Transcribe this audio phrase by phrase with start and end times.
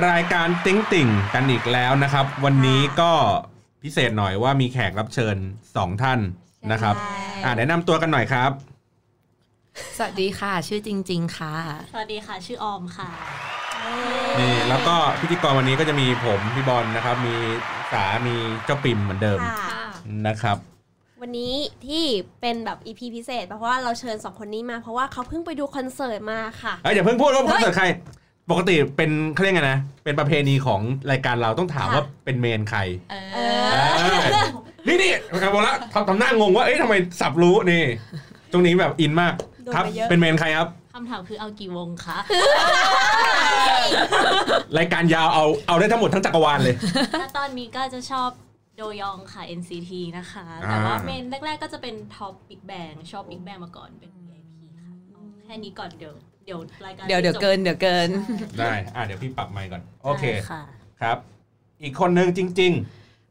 [0.00, 3.12] รายการติ้งติ่งกันอีกแล้วนะครับ วันนี้ก็
[3.82, 5.36] พิเศษหน่อยว่ามีแขกรับเชิญ
[5.68, 6.20] 2 ท่าน
[6.72, 6.94] นะครับ
[7.44, 8.50] อ่าแนะนำตัวกันหน่อยครับ
[9.96, 11.54] สวัสดีค่ะ ชื่อจริง ๆ ค่ะ
[11.92, 13.10] สวัสดีค่ะ ชื่อออมค่ะ
[14.38, 17.36] นี่แล้วก็พิธีกรวันนี้ก็จะมีผมพี่บอลนะครับ มี
[17.92, 19.80] สามีเจ้าปิ่มเหมือนเดิมค่ะ
[20.26, 20.56] นะครับ
[21.20, 21.54] วันนี้
[21.86, 22.04] ที่
[22.40, 27.86] เป็นแบบ EP พิเศษเพราะว่าเราเชิญสองคนนี้มาเพราะว่าเขาเพิ่งไปดูคอนเสิร์ตมาค่ะเอ้ยอย่าเพิ่งพูดว่าคอนเสิร์ตใคร
[28.50, 34.24] ปกติเป็นเขาเรียกไงนะ เป็นประเพณีของรายการเราต้องถามค่ะว่าเป็น main ใครเอเอออเออ
[34.86, 35.12] นี่นี่
[35.42, 37.82] ครับบอกแล้วทำทำหน้างงว่าเอ๊ะทำไมสับรู้นี่
[38.52, 42.18] ตรงนี้แบบ in มากโดนครับไปเยอะเป็น main ใครครับคำถามคือเอากี่วงคะ
[44.78, 46.74] รายการยาวเอาเอาได้ทั้งหมดทั้งจักรวาลเลย
[47.20, 48.30] ถ้าตอนนี้ก็จะชอบ
[48.78, 56.14] โดยองค่ะ NCT นะคะ แต่ว่า main แรก ๆ ก็จะเป็น T.O.P BIGBANG ชอบ BIGBANG มาก่อนเป็น VIP ค่ะเอาแค่นี้ก่อนเดี๋ยว
[56.46, 58.08] เดี๋ยวรายการเดี๋ยวเดี๋ยวจบเกินเดี๋ยวเกิน
[58.58, 60.62] ได้อะเดี๋ยวพี่ปรับไมค์ก่อนโอเคได้ค่ะ
[61.00, 61.18] ครับ
[61.82, 62.74] อีกคนนึงจริง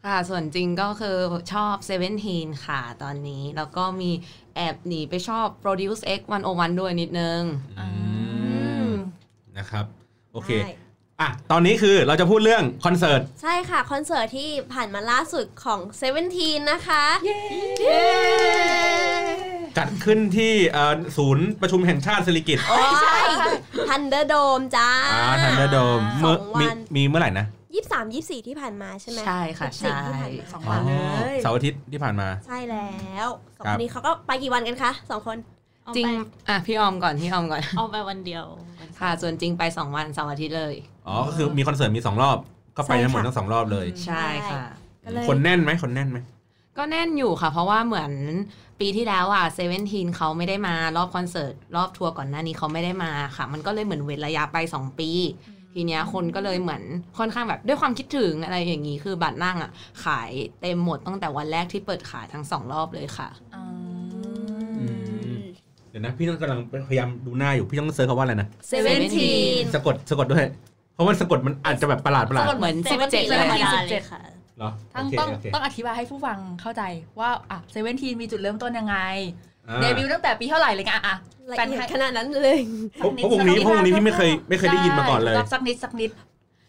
[0.07, 1.17] ค่ะ ส่วนจริงก็คือ
[1.53, 1.75] ชอบ
[2.19, 4.11] 17ค่ะตอนนี้ แล้วก็มี
[4.55, 7.87] แอบหนีไปชอบ Produce X 101 ด้วยนิดนึงๆอื
[8.85, 8.89] ม
[9.57, 9.85] นะครับ
[10.33, 10.73] โอเคได้
[11.21, 17.03] อะ ตอนนี้คือเราจะพูดเรื่องคอนเสิร์ต ใช่ค่ะ คอนเสิร์ตที่ผ่านมาล่าสุดของ Seventeen นะคะ
[19.77, 22.89] จัดขึ้นที่เอ่อศูนย์ประชุมแห่งชาติสิริกิติ์โอ้ย
[23.89, 30.93] ทันเดอร์โดมจ้าอ่าทันเดอร์โดมสเมื่อองมีวันมีเมื่อไหร่นะยี่สามยี่สี่ที่ผ่านมาใช่ไหมใช่ค่ะยี่สิบใช่ที่ผ่านมาสองอ๋อวันเล
[31.33, 33.27] ยเสาร์อาทิตย์ที่ผ่านมา ใช่แล้ว
[33.57, 35.37] สองครัคบนนี้เขาก็ไปกี่วันกันคะสองคน
[35.83, 36.09] เอาจริงไป
[36.49, 38.43] อะพี่ออมก่อนพี่ออมก่อนเอาไปวันเดียว
[38.79, 40.75] วันเสาร์ค่ะส่วนจริงไป2วันเสาร์อาทิตย์เลย
[41.07, 42.37] อ๋อก็คือมีคอนเสิร์ตมีสองรอบ
[42.77, 44.61] ก็ไปทั้งหมดทั้งสองรอบเลยใช่ค่ะ
[45.05, 46.17] ก็เลยคนแน่นไหมคนแน่นไหม
[46.81, 48.11] ก็แน่นอยู่ค่ะ เพราะว่าเหมือน
[48.79, 55.09] ปีที่แล้วอะ Seventeen เขาไม่ได้มารอบคอนเสิร์ตรอบทัวร์ก่อนหน้านี้เขาไม่ได้มาค่ะ มันก็เลยเหมือนเว้นระยะไป 2 ปี
[55.73, 56.83] ทีเนี้ยคนก็เลยเหมือน
[57.17, 59.71] ค่อนข้างแบบด้วยความคิดถึงอะไรอย่างนี้คือบัตรนั่งอะ
[60.05, 60.31] ขาย
[60.61, 63.63] เต็มหมดตั้งแต่วันแรกที่เปิดขายทั้งสองรอบเลยค่ะอื
[65.31, 65.33] ม
[65.89, 66.59] เดี๋ยวนะพี่ต้องกำลัง
[66.89, 70.45] พยายามดูหน้าอยู่พี่ต้อง search คำว่าอะไรนะ Seventeen สะกดสะกดด้วย
[70.93, 74.21] เพราะมันสะกดมันอาจจะแบบประหลาดประหลาดเหมือนเซเว่นทีน17ธรรมดาเลยเลยค่ะ
[74.61, 76.83] เหรอทั้งโอเคต้องโอเคต้องอธิบายให้ผู้ฟังเข้าใจ
[77.19, 78.97] ว่าอะเซเว่นทีมีจุดเริ่มต้นยังไง
[79.67, 81.15] อ่าเดบิวต์ตั้งแต่ปีเท่าไหร่เลยไงอะอะ
[81.49, 82.57] ละแฟนเอียไทดยขนาดนั้นเลย
[82.93, 86.11] เพราะเพราะวงนี้เพราะวงนี้พี่ไม่เคยไม่เคยได้ยินมาก่อนเลยใช่สักนิดสักนิด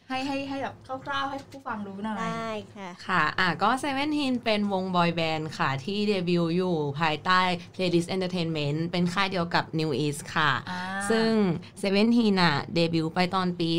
[0.08, 0.74] ให้ให้ให้แบบ
[1.06, 7.40] คร่าวๆให้ผู้ฟังรู้หน่อยได้ค่ะ ค่ะอะก็ Seventeen เป็นวงบอยแบนด์ค่ะ ที่เดบิวต์อยู่ภายใต้
[7.74, 10.80] Playlist Entertainment เป็นค่ายเดียวกับ New East ค่ะอ่า
[11.10, 11.30] ซึ่ง
[11.82, 13.70] Seventeen อะเดบิวต์ไปตอนปี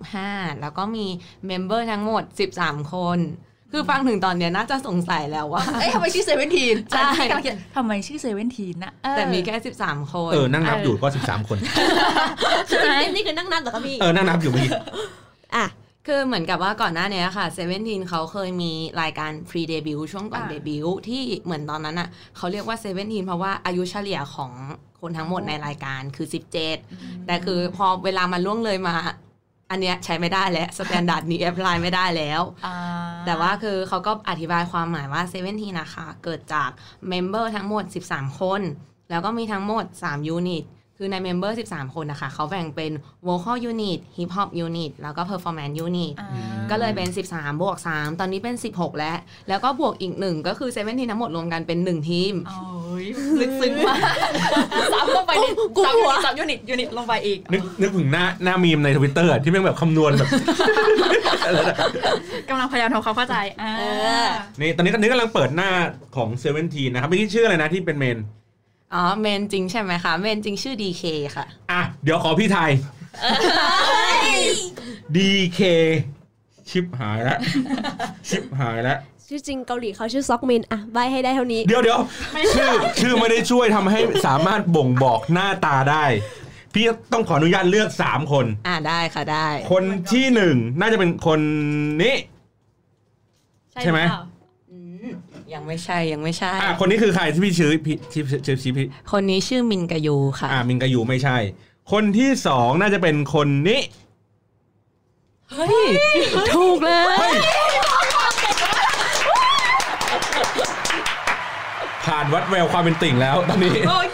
[0.00, 1.06] 2015 แล้วก็มี
[1.46, 2.22] member ทั้งหมด
[2.56, 3.18] 13 คน
[3.72, 7.10] คือฟังถึงตอนเนี้ยน่าจะสงสัยแล้วว่า เอ้ยทำไมชื่อ Seventeen ใช่
[7.76, 11.58] ทำไมชื่อ Seventeen นะเออแต่มีแค่ 13 คน เออ นั่งนับอยู่ก็ 13 คน
[13.14, 14.72] นี่คือนั่งนับเหรอคะพี่ เออ นั่งนับอยู่เมื่อกี้
[15.56, 15.66] อะ
[16.06, 18.72] คือเหมือนกับว่าก่อนหน้านี้ค่ะ Seventeen เขาเคยมี
[19.02, 24.52] รายการ pre-debut ช่วงก่อนอ่าเดบิวที่เหมือนตอนนั้นอะเขาเรียกว่า Seventeen เพราะว่าอายุเฉลี่ยของ
[25.00, 26.26] คนทั้งหมดในรายการคือ
[26.76, 28.94] 17 แต่คือพอเวลามันล่วงเลยมา
[29.70, 32.76] อันเนี้ยใช้ไม่ได้แล้ว standard นี้ apply ไม่ได้แล้วอ่า
[33.26, 36.70] แต่ว่าคือเขาก็อธิบายความหมายว่า Seventeen นะคะ เกิดจาก
[37.08, 38.60] member ทั้งหมด 13 คน
[39.10, 40.64] แล้วก็มีทั้งหมด 3 unit
[41.02, 42.92] คือใน member 13 คนนะคะ เขาแบ่งเป็น
[43.26, 46.28] Vocal Unit Hip Hop Unit แล้วก็ Performance Unit อ่า
[46.70, 49.16] ก็เลยเป็น 13 บวก 3 ตอนนี้เป็น 16 แล้ว
[49.48, 53.04] แล้วก็บวกอีกหนึ่งก็คือ Seventeen ทั้งหมดรวมกันเป็น 1 ทีมโอ้ย
[53.40, 53.98] ลึกซึ้งมาก
[54.92, 60.28] sub ลงไปนิดกลัว sub unit unit ลงไปอีก นึกนึกถึงหน้าหน้ามีมในทวิตเตอร์ที่แม่งแบบคำนวณแบบ
[62.48, 63.82] กำลังพยายามทำความเข้าใจอ่าเอ
[64.24, 64.28] อ
[64.60, 65.70] นี่ตอนนี้ก็นี่กำลังเปิดหน้า
[66.16, 68.18] ของ Seventeen นะครับเมื่อกี้ชื่ออะไรนะที่เป็น main
[68.94, 71.04] อ๋อ main จริงใช่ไหมคะ main จริงชื่อ DK
[71.36, 72.70] ค่ะ อะ เดี๋ยวขอพี่ไทย
[75.16, 75.60] DK
[76.70, 77.38] ชิปหายแล้ว
[78.28, 82.00] ชิปหายแล้วชื่อจริงเกาหลีเขาชื่อซอกมินอะใบให้ได้เท่านี้ เดี๋ยวเดี๋ยว
[82.54, 82.70] ชื่อ
[83.00, 86.04] ชื่อไม่ได้ช่วยทำให้สามารถบ่งบอกหน้าตาได้
[86.74, 91.40] พี่ต้องขออนุญาตเลือกสามคน อ่าได้ค่ะได้ คนที่หนึ่งน่าจะเป็นคน
[92.02, 92.14] นี้
[93.82, 94.39] ใช่ไหมรือเปล่าอืม
[95.54, 101.36] ยังไม่ใช่ยังไม่ใช่อะคนนี้คือใครที่พี่ชื่อพี่ที่ชื่อชี้พี่คนนี้ชื่อมินกายูค่ะ อ่ามินกายูไม่ใช่
[101.92, 103.80] คนที่สองน่าจะเป็นคนนี้
[105.52, 105.86] เฮ้ย
[106.56, 107.36] ถูกเลยเฮ้ย
[112.04, 114.06] ผ่านวัดแววความเป็นติ่งแล้วตอนนี้โอ้ย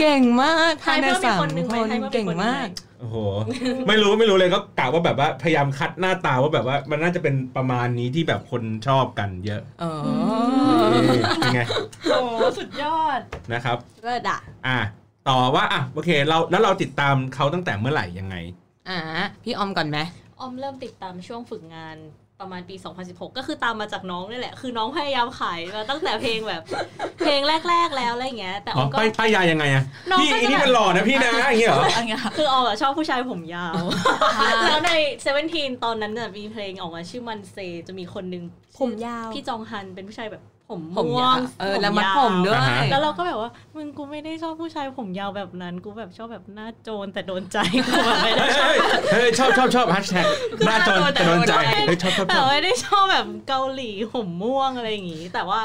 [0.00, 2.68] เก่งมากเก่งมากให้เพิ่มอีกคนหนึ่งไหมภายในให้สามเพิ่มอีกเก่งคนหนึ่งไหมมาก
[3.00, 3.16] โอ้โห
[3.88, 9.92] ไม่รู้ไม่รู้เลยก็กะว่าแบบว่าพยายามคัดหน้าตาว่าแบบว่ามันน่าจะเป็นประมาณนี้ที่แบบคนชอบกันเยอะอ๋อ
[10.94, 11.60] นี่เป็นไง
[12.10, 12.20] โอ้
[12.58, 13.20] สุดยอด
[13.52, 14.78] นะครับ เลิศอะอะ
[15.28, 18.36] ต่อว่าอะโอเคเราแล้วเราติดตามเขาตั้งแต่เมื่อไหร่ยังไง
[18.88, 18.98] อ่า
[19.44, 19.98] พี่ออมก่อนไหม
[20.40, 21.96] ออมเริ่มติดตามช่วงฝึกงาน
[22.40, 22.76] ประมาณปี
[23.06, 26.62] 2016 ก็คือตามมาจากน้องนี่แหละ คือน้องพยายามขายมาตั้งแต่เพลงแบบ
[27.18, 33.74] เพลงแรก ๆ แล้วอะไรเงี้ย แต่ออ๋ออมก็ป้ายป้ายยายังไงอะน้องพี่ก็อันจะนี้แบบมันหล่อนะพี่นะอย่างเงี้ยเหรออันเนี้ยคือออมอะชอบผู้ชายผมยาว
[34.68, 34.92] แล้วใน
[35.22, 37.56] เซเว่นทีนตอนนั้นน่ะมีเพลงออกมาชื่อมันเซ
[37.88, 38.44] จะมีคนหนึง
[38.78, 50.26] ผมยาว พี่จองฮันเป็นผู้ชายแบบ ผมผมม่วยางวเออแล้วมัดผมด้วยอ่าฮะแล้วเราก็แบบว่ามึงกูไม่ได้ชอบผู้ชายผมยาวแบบนั้น กูแบบชอบแบบหน้าโจรแต่โดนใจกูแบบไม่ได้เฮ้ยเฮ้ยเฮ้ยชอบชอบชอบแฮชแท็ก
[50.66, 51.52] หน้าจนแต่โดนใจ
[51.86, 55.60] เฮ้ยชอบชอบชแต่อบไม่ได้ชอบแบบเกาหลีผมม่วงอะไรอย่างงี้ แต่ว่า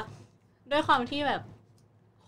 [0.72, 1.42] ด้วยความที่แบบ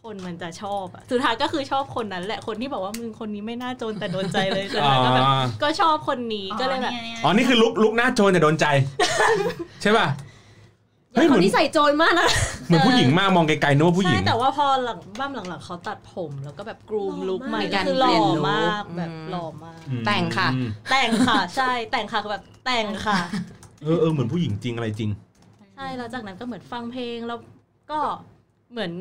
[0.01, 5.25] คนมันจะชอบอะสุดท้ายก็คือชอบคนนั้นแหละ คนที่บอกว่ามึงคนนี้ไม่น่าโจรแต่โดนใจเลยสุดอ๋อท้ายก็แบบ
[5.63, 6.93] ก็ชอบคนนี้ก็เลยแบบ
[7.23, 8.65] อ๋อ นี่คือลุกลุกหน้าโจนแต่โดนใจ
[9.81, 10.07] ใช่ป่ะ
[11.15, 12.29] เฮ้ยเหคมืนอน ที่ใส่โจรมากนะ
[12.67, 23.17] เหมือนผู้หญิงมากมองไกลๆนึกว่าผู้หญิใช่งแต่ว่าพอหลังบ้ามหลังๆเขาตัดผมแล้วก็แบบกรูมลุคใหม่มีการคือหล่เปลี่อยนลุคมากแบบอืม หล่อมากอืมแต่งค่ะ อืมแต่งค่ะ ใช่แต่งค่ะคือแบบแต่งค่ะ
[23.83, 25.09] เออเออเหมือนผู้หญิงจริงอะไรจริง
[25.75, 27.39] ใช่แล้วจากนั้นก็เหมือนฟังเพลงแล้ว
[27.91, 27.99] ก็
[28.71, 28.93] เหมือน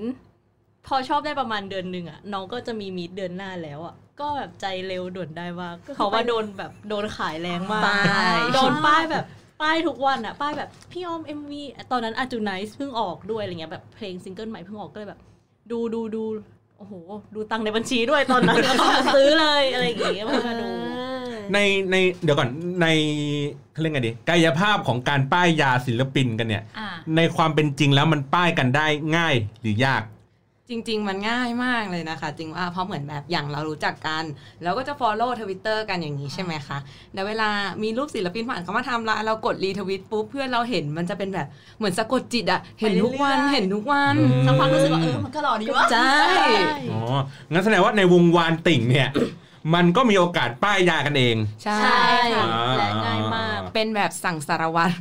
[0.86, 7.98] พอชอบได้ประมาณเดือนหนึ่งอะน้องก็จะมีมีดเดือนหน้าแล้วอะก็แบบใจเร็วด่วนได้มากเพราะว่าโดนแบบโดนขายแรงมากป้า
[8.36, 9.24] ย โดนป้ายแบบ
[9.64, 11.52] ป้ายทุกวันอะป้ายแบบพี่ออม MV
[11.92, 15.20] ตอนนั้น Aju Nice เพิ่งออกด้วยอะไรเงี้ยแบบเพลงซิงเกิลใหม่เพิ่งออกก็เลยแบบ
[15.70, 16.22] ดูดูดู
[16.78, 16.92] โอ้โห
[17.34, 20.68] ดูตังค์ในบัญชีด้วยตอนนั้นแล้วก็ซื้อเลยอะไรอย่างเงี้ยเพื่อมาดู
[21.52, 21.58] ใน
[21.90, 22.50] ในเดี๋ยวก่อน
[22.82, 22.86] ใน
[23.72, 28.86] เขาเรียกไงดีกายภาพของการป้ายยาศิลปินกันเนี่ยอ่าในความเป็นจริงแล้วมันป้ายกันได้
[29.16, 30.02] ง่ายหรือยาก
[30.70, 34.24] จริง ๆ มันง่ายมากเลยนะคะ จริงว่าเพราะเหมือนแบบอย่างเรารู้จักกัน
[34.62, 36.78] แล้วก็จะ follow ทวิตเตอร์กันอย่างนี้ใช่ไหมคะ
[37.14, 37.48] แล้วเวลา
[37.82, 41.46] มีรูปศิลปินผ่านเข้ามาทำละเรากดรีทวิตปุ๊บเพื่อนเราเห็นมันจะเป็นแบบ
[41.78, 46.14] เหมือนสะกดจิตอะเห็นทุกวันไปเรื่อยๆเห็นทุกวันอืมสักพักรู้สึกว่าเออมันก็หล่อดีวะใช่
[46.92, 47.00] อ๋อ
[47.52, 49.08] งั้นแสดงว่าในวงวานติ่งเนี่ย
[49.74, 54.94] มันก็มีโอกาสป้ายยากันเอง ใช่ใช่ค่ะอ่าและง่ายมาก เป็นแบบสั่งสารวัตร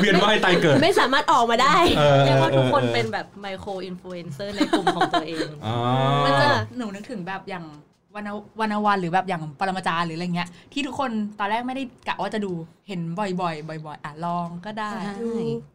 [0.00, 5.76] เวียนว่ายตายเกิด ไม่สามารถออกมาได้ออเรียกว่าทุกคนออเป็นแบบไมโครอินฟลูเอนเซอร์ในกลุ่มของตัวเองอ๋อ
[6.24, 7.64] มันจะหนูนึกถึงแบบอย่าง
[8.14, 8.24] วัน
[8.60, 12.52] วันวันหรือแบบอย่างปรมาจารย์หรืออะไรเงี้ย ที่ทุกคนตอนแรกไม่ได้กะว่าจะดู
[12.88, 15.14] เห็นบ่อยๆบ่อยๆอะลองก็ได้ใช่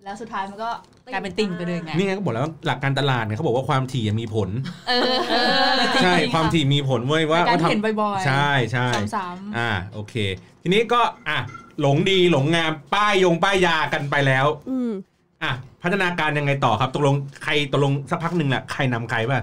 [0.03, 0.69] แล้วสุดท้ายมันก็
[1.13, 4.49] กลายเป็นติ่งไปเลยไงนี่ไงก็บอกแล้วหลักการตลาดเนี่ยเขาบอกว่าความถี่มีผล
[4.87, 5.35] เออเอ
[5.71, 10.13] อใช่ความถี่มีผลเว้ยว่าการว่าเห็นทำบ่อยๆใช่ใช่ซ้ำอ่าโอเค
[10.61, 11.37] ทีนี้ก็อะ
[11.81, 14.91] หลงดีหลงงามป้ายยงป้ายยากันไปแล้วอืม
[15.43, 15.51] อะ
[15.83, 19.41] พัฒนาการยังไงต่อครับตกลงใครตกลงสักพักหนึ่งแหละใครนำใครป่ะ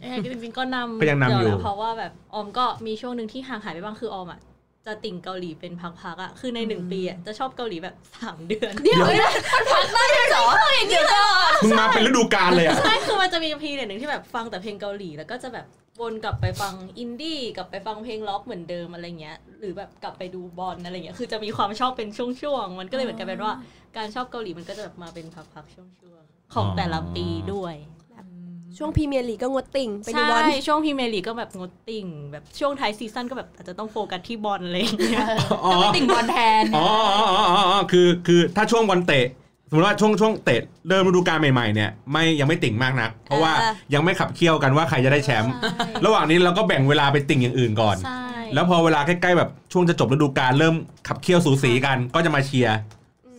[0.00, 4.40] เอ้ยจริงๆก็นำก็ยังนำอยู่เดี๋วแหละเพราะว่าแบบออมก็มีช่วงหนึ่งที่ห่างหายไปบ้างคือออมอะ
[4.86, 9.32] จะติ่งเกาหลีเป็นพักๆอะ คือในหนึ่งปีอะจะชอบเกาหลีแบบสามเดือน เดี๋ยวนะ
[9.72, 10.44] พักได้ด้วยเหรอ
[10.76, 11.30] อย่างนี้เลยเหรอ
[11.62, 15.66] มึงมาเป็นฤดูกาลเลยอะ ใช่ คือมันจะมีพีเรียดหนึ่งที่แบบฟังแต่เพลงเกาหลีแล้วก็จะแบบ
[16.00, 23.54] วนกลับไปฟังอินดี้กลับไปฟังเพลงร็อกเหมือนเดิมอะไรเงี้ย หรือแบบกลับไปดูบอลอะไรเงี้ย คือจะมีความชอบเป็นช่วงๆ มันก็เลยเหมือนกันเป็นว่า
[23.96, 27.74] การชอบเกาหลีมันก็จะแบบมาเป็นพักๆช่วงๆ ของแต่ละปีด้วย
[28.78, 35.26] ช่วงพรีเมียร์ลีกก็งดติ่งไปดูใช่บอลช่วงพรีเมียร์ลีกก็แบบงดติ่ง แบบช่วงท้าย season ก็แบบอาจจะต้องโฟกัสที่บอลอะไรอย่างเงี้ย
[35.64, 39.26] อ๋อจะไปติ่งบอลแทนอ๋ออ๋ออ๋ออ๋ออ๋อคือคือถ้าช่วงวันเตะ
[39.68, 45.52] สมมติว่าช่วงช่วงเตะเริ่มฤดูกาลใหม่ๆเนี่ยไม่ยังไม่ติ่งมากนัก เพราะว่าเออยังไม่ขับเคี่ยวกันว่าใครจะได้แชมป์
[46.04, 48.22] ระหว่างนี้เราก็แบ่งเวลาไปติ่งอย่างอื่นก่อนใช่
[48.54, 50.74] แล้วพอเวลาใกล้ๆแบบช่วงจะจบฤดูกาลเริ่ม
[51.08, 52.76] ขับเคี่ยวสูสีกันก็จะมาเชียร์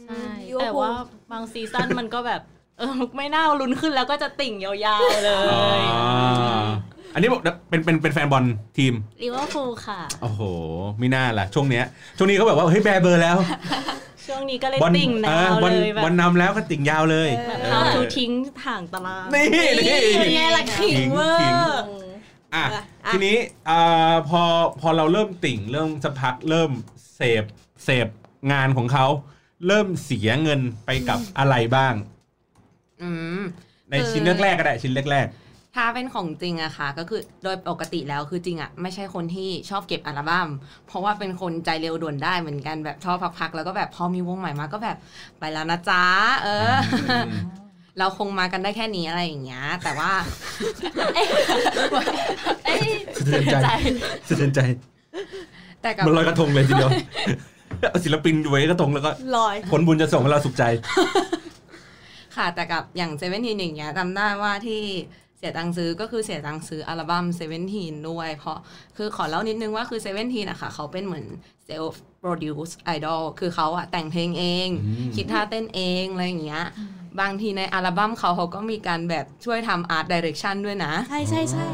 [0.06, 0.92] ใช่ลิเวอแต่ร์พูลว่า
[1.32, 2.42] บางซีซั่นมันก็แบบ
[2.80, 5.32] เออไม่น่าลุ้นขึ้นแล้วก็จะติ่งยาวๆเล
[5.78, 5.80] ย
[7.14, 8.44] อันนี้บอกเป็นเป็นเป็นแฟนบอล
[8.78, 10.42] ทีมลิเวอร์พูลค่ะ โอ้โห
[11.00, 11.86] ไม่น่าล่ะ ช่วงเนี้ย
[12.18, 13.38] ช่วงนี้เขาแบบว่าเฮ้ยแบร์เบอร์แล้ว
[14.28, 18.32] ช่วงนี้ก็เลยบอลติ่งเอนาอวบอลเลยแบบบอลนำแล้วก็ติ่งยาวเลยแบบเอ how อ to ทิ้ง
[18.66, 19.46] ห่างตาราง นี่
[19.80, 21.80] นี่เป็นไงล่ะขิงเวอขิงร์
[22.56, 22.66] อะ
[23.06, 23.38] อะทีนี้
[23.70, 24.42] อ่าพอ
[24.82, 26.72] พอเราเริ่มติ่งเริ่มสักพักเริ่ม
[27.16, 27.44] เสพ
[27.86, 28.08] เสพ
[28.52, 29.06] งานของเขา
[29.68, 31.94] เริ่มเสียเงินไปกับอะไรบ้าง
[33.02, 33.40] อืม
[33.90, 35.28] ในชิ้นแรกๆก็ได้ชิ้นแรก
[35.76, 40.50] ถ้าเป็นของจริงอะค่ะ ก็คือโดยปกติแล้วคือจริงอะไม่ใช่คนที่ชอบเก็บอัลบั้ม
[40.88, 44.98] เพราะว่าเป็นคนใจเร็วด่วนได้เหมือนกันแบบชอบพักๆแล้วก็แบบพอมีวงใหม่มาก็แบบ
[45.40, 46.04] ไปแล้วนะจ๊ะ
[46.44, 46.74] เออ
[47.12, 47.28] อม
[48.00, 50.12] เราคงมากันได้แค่นี้อะไรอย่างเงี้ย แต่ว่า
[53.18, 53.68] สะเทือนใจ
[54.28, 54.60] สะเทือนใจ
[55.82, 56.92] แต่กับมันลอยกระทงเลยทีเดียว
[57.92, 60.64] เอาศิลปินอยู่ไว้กระทงแล้วก็ลอยผลบุญจะส่งให้เราสุขใจ
[62.38, 64.84] ค่ะแต่กับอย่างเซเว่นทีนอย่างเงี้ยจำได้ว่าที่
[65.38, 68.58] เสียตังค์ซื้อก็คือเสียตังค์ซื้ออัลบั้มเซเว่นทีนด้วย เพราะ
[68.98, 71.26] คือขอเล่านิดนึงว่าคือเซเว่นทีนอะค่ะเขาเป็นเหมือน
[71.66, 76.66] self-produce idol คือเขาอะแต่งเพลงเองอืมคิดท่าเต้นเองอะไรอย่างเงี้ย
[77.22, 81.68] บางทีในอัลบั้มเขาเขาก็มีการแบบช่วยทำ art direction ด้วยนะ ใช่ใช่ใช่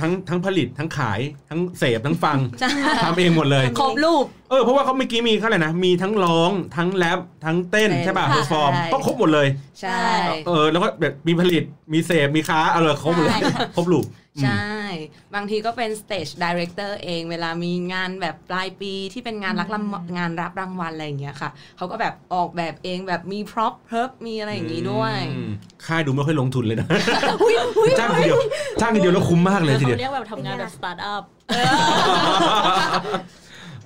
[0.00, 2.70] ทั้งทั้งผลิตทั้งขายทั้งเสพทั้งฟังใช่
[3.04, 9.48] ทำเองหมดเลยครบรูปเออเพราะว่าเขาเมื่อกี้มีเขาอะไรนะมีทั้งร้องทั้งแรปทั้งเต้นเต้นใช่ป่ะค่ะเพอร์ฟอร์มใช่ก็ครบหมดเลย
[9.80, 10.00] ใช่
[10.46, 11.62] เออแล้วก็แบบมีผลิต
[11.92, 14.70] มีเสพมีค้าเออครบหมดเลยใช่ค่ะครบลูกอืม ใช่
[15.34, 25.50] บางทีก็เป็น stage director เอง เวลามีงานแบบปลายปีที่เป็นงานรับรางวัลงานรับรางวัลอะไรอย่างเงี้ยค่ะ เขาก็แบบออกแบบเองแบบมี prop เพิบมีอะไรอย่างงี้ด้วยอืม
[25.86, 26.86] ค่ายดูไม่ค่อยลงทุนเลยนะ
[27.98, 28.38] จ้างทีเดียว
[28.80, 31.22] จ้างทีเดียวแล้วคุ้มมากเลยทีเดียวเขาเรียกแบบทำงานแบบสตาร์ทอัพ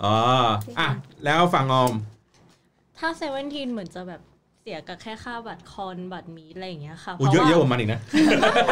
[0.05, 0.17] อ๋อ
[0.79, 0.89] อะ
[1.25, 1.93] แล้วฝั่งออม
[2.99, 4.21] ถ้า Seventeen เหมือนจะแบบ
[4.63, 8.01] เสียกับแค่ค่าบัตรคอนบัตรมีอะไรอย่างเงี้ยค่ะโอ้เยอะเยอะกว่ามันอีกนะ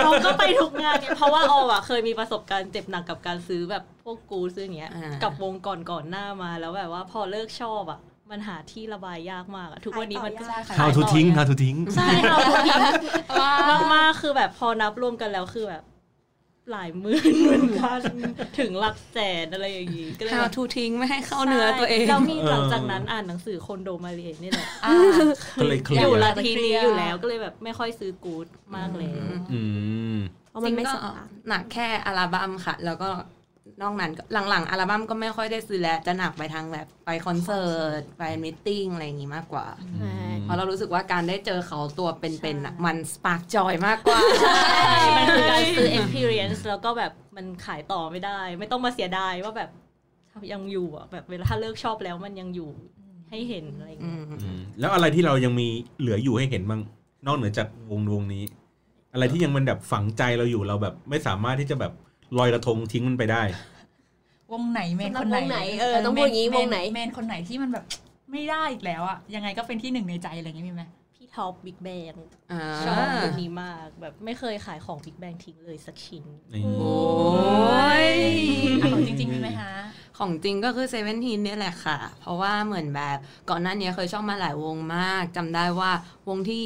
[0.05, 12.39] เราก็ไปทุกงานเนี่ยเพราะว่าอออะเคยมีประสบการณ์เจ็บหนักกับการซื้อแบบพวกกูซื้ออย่างเงี้ยอ่ากับวงก่อนก่อนหน้ามาแล้วแบบว่าพอเลิกชอบอะมันหาที่ระบายยากมากอะทุกวันนี้มันก็ใช่ค่ะ how to ทิ้ง how to ทิ้งใช่ค่ะ
[13.71, 15.83] มากมากๆคือแบบพอนับรวมกันแล้วคือแบบ
[16.71, 18.01] หลายหมื่นเหมือนกัน
[18.59, 24.95] ถึงหลักแสนอะไรอย่างงี้ก็เลย how to ทิ้งไม่ให้เข้าเนื้อตัวเองแล้วมีหลังจากนั้นอ่านหนังสือคนโดมาเรียนนี่แหละอ่า
[25.61, 28.47] ก็เลยเคลีอยยู่ร์ละทีนี้อยู่แล้วก็เลยแบบไม่ค่อยซื้อกู๊ด
[28.77, 29.11] มากเลย
[29.53, 29.61] อื
[30.15, 30.19] ม
[30.51, 33.11] เพราะมันไม่จริงสก็ตาร์ทหนักแค่อัลบั้มค่ะ แล้วก็
[33.83, 39.67] นอกนั้นก็หลังๆ อัลบั้มก็ไม่ค่อยได้ซื้อแล้วจะหนักไปทางแบบไปคอนเสิร์ต ไปมิทติ้งอะไรอย่างงี้มากกว่า
[40.43, 44.61] เพราะเรารู้สึกว่าการได้เจอเขาตัวเป็นๆอะมันสปาร์กจอยมากกว่าใช่
[45.17, 49.71] มันคือการซื้อ experience แล้วก็แบบมันขายต่อไม่ได้ ไม่ต้องมาเสียดายว่าแบบ
[50.53, 52.71] ยังอยู่อะแบบเวลาถ้าเลิกชอบแล้วมันยังอยู่
[53.31, 55.69] ให้เห็นอะไรอย่างอืเงี้ยมอืมแล้วอะไรที่เรายังมี
[56.01, 56.81] เหลืออยู่ให้เห็นบ้าง
[57.27, 58.45] นอกเหนือจากวงวงนี้
[59.13, 61.93] อะไรที่ยังมันแบบฝังใจเราอยู่เราแบบไม่สามารถที่จะแบบ
[62.39, 63.43] ลอยกระทงทิ้งมันไปได้
[64.53, 67.85] วงไหนเมนสำหรับคนไหนวงไหนเออต้องพูดอย่างงี้เมวงไหน main คนไหนที่มันแบบ
[68.33, 72.15] ไม่ได้อีกแล้วอะยังไงก็เป็นที่หนึ่งในใจอะไรอย่างงี้มีไหมพี่ T.O.P BIGBANG
[72.53, 78.07] อ่าชอบคนนี้มากแบบไม่เคยขายของ BIGBANG ทิ้งเลยสักชิ้นนี่โอ้ย
[78.83, 79.73] อะของจริงๆมีไหมฮะ
[80.19, 83.19] ของจริงก็คือ Seventeen เนี่ยแหละค่ะ เพราะว่าเหมือนแบบ
[83.51, 85.91] ก่อนหน้านี้เคยชอบมาหลายวงมากจำได้ว่า
[86.29, 86.65] วงที่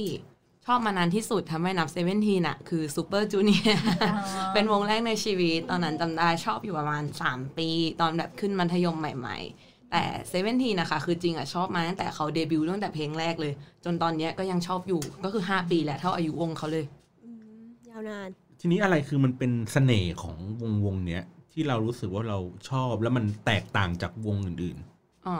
[0.67, 7.69] ชอบมานานที่สุดทำให้นับ Seventeen อะคือ Super Junior อ๋อเป็นวงแรกในชีวิต ตอนนั้นจำได้ชอบอยู่ประมาณ 3 ปี
[8.01, 13.53] ตอนแบบขึ้นมัธยมใหม่ ๆ แต่ Seventeen นะคะ คือจริงอะชอบมาตั้งแต่เขาเดบิวต์ตั้งแต่เพลงแรกเลย
[13.85, 16.85] จนตอนเนี้ยก็ยังชอบอยู่ก็คือ 5 ปีแหละเท่าอายุวงเขาเลย
[17.25, 18.29] อืมยาวนาน
[18.61, 22.39] ทีนี้อะไรคือมันเป็นเสน่ห์ของวงวงเนี้ยที่เรารู้สึกว่าเรา
[22.71, 24.79] ชอบแล้วมันแตกต่างจากวงอื่น
[25.27, 25.35] อ๋อ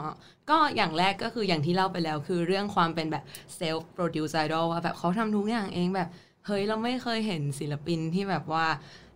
[0.49, 3.23] ก็อย่างแรกก็คืออย่างที่เล่าไปแล้ว คือเรื่องความเป็นแบบ
[3.59, 6.09] self produce idol ว่าแบบเขาทำทุกอย่างเองแบบ
[6.45, 8.65] เฮ้ยเราไม่เคยเห็นศิลปินที่แบบว่า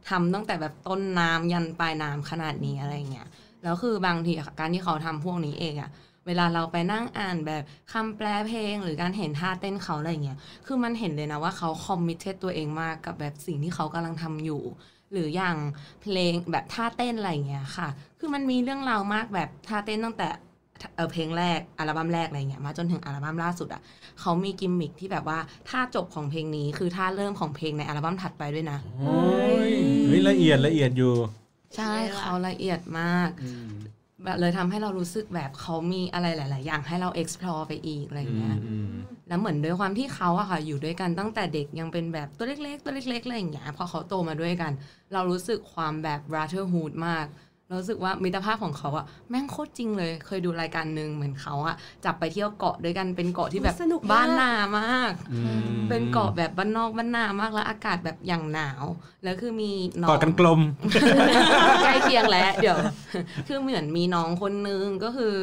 [0.10, 3.28] ทำตั้งแต่แบบต้นน้ำยันปลายน้ำขนาดนี้อะไรเงี้ย
[3.64, 5.90] แล้วคือบางทีการที่เขาทำพวกนี้เองอะ
[6.26, 14.62] เวลาเราไปนั่งอ่านแบบคำแปลเพลง หรือการเห็นท่าเต้นเขาอะไรเงี้ยคือมันเห็นเลยนะว่าเขาคอมมิ t เ d ตัวเองมากกับแบบสิ่งที่เขากำลังทำอยู่
[15.12, 15.56] หรืออย่าง
[16.02, 17.88] เพลงแบบท่าเต้นอะไรเงี้ยค่ะ
[18.20, 20.28] คือมันมีเรื่องราวมากแบบท่าเต้นตั้งแต่
[20.96, 23.82] เออเพลงแรกอัลบั้มแรกอะไรเงี้ยมาจนถึงอัลบั้มล่าสุดอะ
[24.22, 29.20] เขามีกิมมิคที่แบบว่าท่าจบของเพลงนี้คือท่าเริ่มของเพลงในอัลบั้มถัดไปด้วยนะๆโอ้
[29.70, 29.72] ย
[30.06, 31.14] เฮ้ยละเอียดละเอียดอยู่
[31.76, 33.30] ใช่เขาละเอียดมาก
[34.24, 44.72] แบบเลยทำให้เรารู้สึกแบบเขามีอะไรหลาย ๆ อย่างให้เรา explore ไปอีกอะไรเงี้ยอืมแล้วเหมือนด้วยความที่เขาอะค่ะอยู่ด้วยกันตั้งแต่เด็กยังเป็นแบบตัวเล็ก ๆ ตัวเล็ก ๆ อะไรอย่างเงี้ยพอเขาโตมาด้วยกัน
[45.14, 55.40] เรารู้สึกความแบบ brotherhood มากเรารู้สึกว่ามิตรภาพของเขาอะแม่งโคตรจริงเลย เคยดูรายการหนึ่งเหมือนเขาอะจับไปเที่ยวเกาะด้วยกันเป็นเกาะที่แบบสนุกมากบ้านนามากอื
[55.74, 58.84] มเป็นเกาะแบบบ้านนอกบ้านนามากแล้วอากาศแบบอย่างหนาว
[59.24, 59.72] แล้วคือมี
[60.02, 60.62] น้องกอดกันกลม
[61.84, 62.78] ใกล้เคียงแล้วเดี๋ยว
[63.48, 65.34] คือเหมือนมีน้องคนนึงก็คือ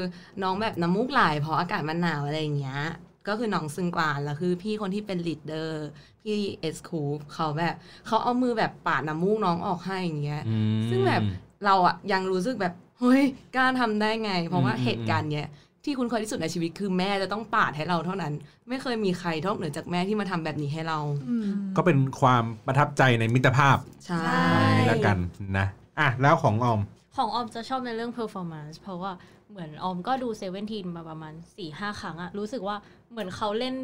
[0.43, 2.81] น้องแบบน้ำมูกไหลเพราะอากาศมันหนาวอะไรอย่างเงี้ย
[3.29, 5.87] ก็คือน้องซึงกวานแล้วคือพี่คนที่เป็น leader
[6.23, 7.03] พี่ S.Coups
[7.35, 7.75] เขาแบบ
[8.07, 11.23] เขาเอามือแบบปาดน้ำมูกน้องออกให้อย่างเงี้ยอืมซึ่งแบบ
[11.67, 13.23] เราอะยังรู้สึกแบบเฮ้ย
[13.57, 15.47] กล้าทำได้ไง เพราะว่าอืมเหตุการณ์เนี้ย
[15.85, 18.33] ที่คุ้นเคยที่สุดในชีวิตคือแม่จะต้องปาดให้เราเท่านั้น
[18.69, 25.19] ไม่เคยมีใครนอกเหนือจากแม่ที่มาทำแบบนี้ให้เราอืมก็เป็นความประทับใจในมิตรภาพใช่ใช่แล้วกัน
[25.59, 25.67] นะ
[25.99, 26.81] อะแล้วของออม
[27.17, 29.13] ของออมจะชอบในเรื่อง performance เพราะว่า
[29.51, 32.77] เหมือนออมก็ดูเซเว่นทีนมาประมาณ4ี่ห้าครั้งอะรู้สึกว่า
[33.11, 33.75] เหมือนเขาเล่น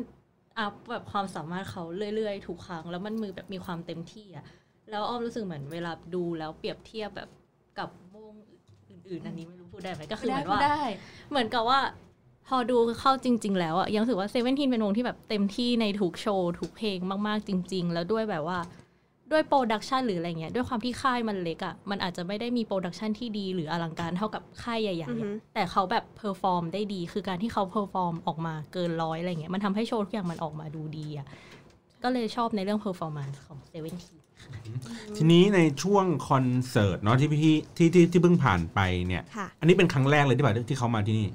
[0.58, 1.82] อัพแบบความสามารถเขา
[2.16, 4.44] เรื่อยๆ ทุกครั้ง แล้วมันมือแบบมีความเต็มที่อะ
[4.90, 7.39] แล้วออมรู้สึกเหมือนเวลาดูแล้วเปรียบเทียบแบบกับวง
[9.08, 10.82] อื่นๆ อันนี้ไม่รู้พูดได้ไหมก็คืคืออเหได้มือนพูดว่าได้
[11.30, 11.80] เหมือนกับว่า
[12.48, 18.58] พอดูเข้าจริง ๆ แล้วอะยังรู้สึกว่า Seventeen เป็นวงที่แบบเต็มที่ในทุกโชว์ทุกเพลงมากๆ จริง ๆ แล้วด้วยแบบว่า
[19.32, 31.26] ด้วย production หรืออะไรเงี้ยด้วยความที่ค่ายมันเล็กอะมันอาจจะไม่ได้มี production ที่ดีหรืออลังการเท่ากับค่ายใหญ่ๆอือฮึอะแต่เขาแบบ perform ได้ดีคือการที่เขา perform ออกมาเกินร้อยอะไรเงี้ยมันทำให้โชว์ทุกอย่างมันออกมาดูดีอะ
[32.02, 34.19] ก็เลยชอบในเรื่อง performanceของ Seventeen
[35.16, 41.28] ทีนี้ในช่วงคอนเสิร์ตเนาะที่พี่ที่ที่ที่เพิ่งผ่านไปเนี่ย ค่ะ อันนี้เป็นครั้งแรกเลยที่แบบที่เขามาที่นี่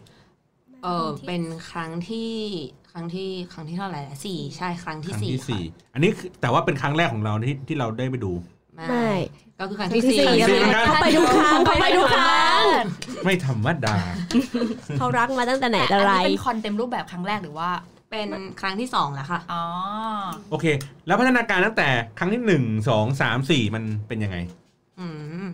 [0.83, 2.31] เออเป็นครั้งที่
[2.91, 8.31] ครั้งที่ครั้งที่เท่าไหร่ละสี่ใช่ครั้งคที่รั้งสี่ที่ค่ะสี่อันนี้คือแต่ว่าเป็นครั้งแรกของเราที่ที่เราได้ไปดู
[8.75, 9.09] ไม่
[9.59, 12.63] ก็คือครั้งที่สี่ครั้งที่สี่ ครั้งที่สี่ เขาไปทุกครั้งเขาไปทุกครั้ง
[13.23, 13.97] ไม่ธรรมดา
[14.97, 17.69] เขารักมาตั้งแต่ไหนแต่แต่อันไรนี้เป็นคอนเต็มรูปแบบครั้งแรกหรือว่า
[18.09, 18.29] เป็น
[18.61, 19.63] ครั้งที่สองแล้วค่ะ อ๋อ
[20.49, 20.65] โอเค
[21.07, 24.37] แล้วพัฒนาการตั้งแต่ครั้งที่หนึ่งสองสามสี่มันเป็นยังไง
[24.99, 25.07] อื
[25.43, 25.45] ม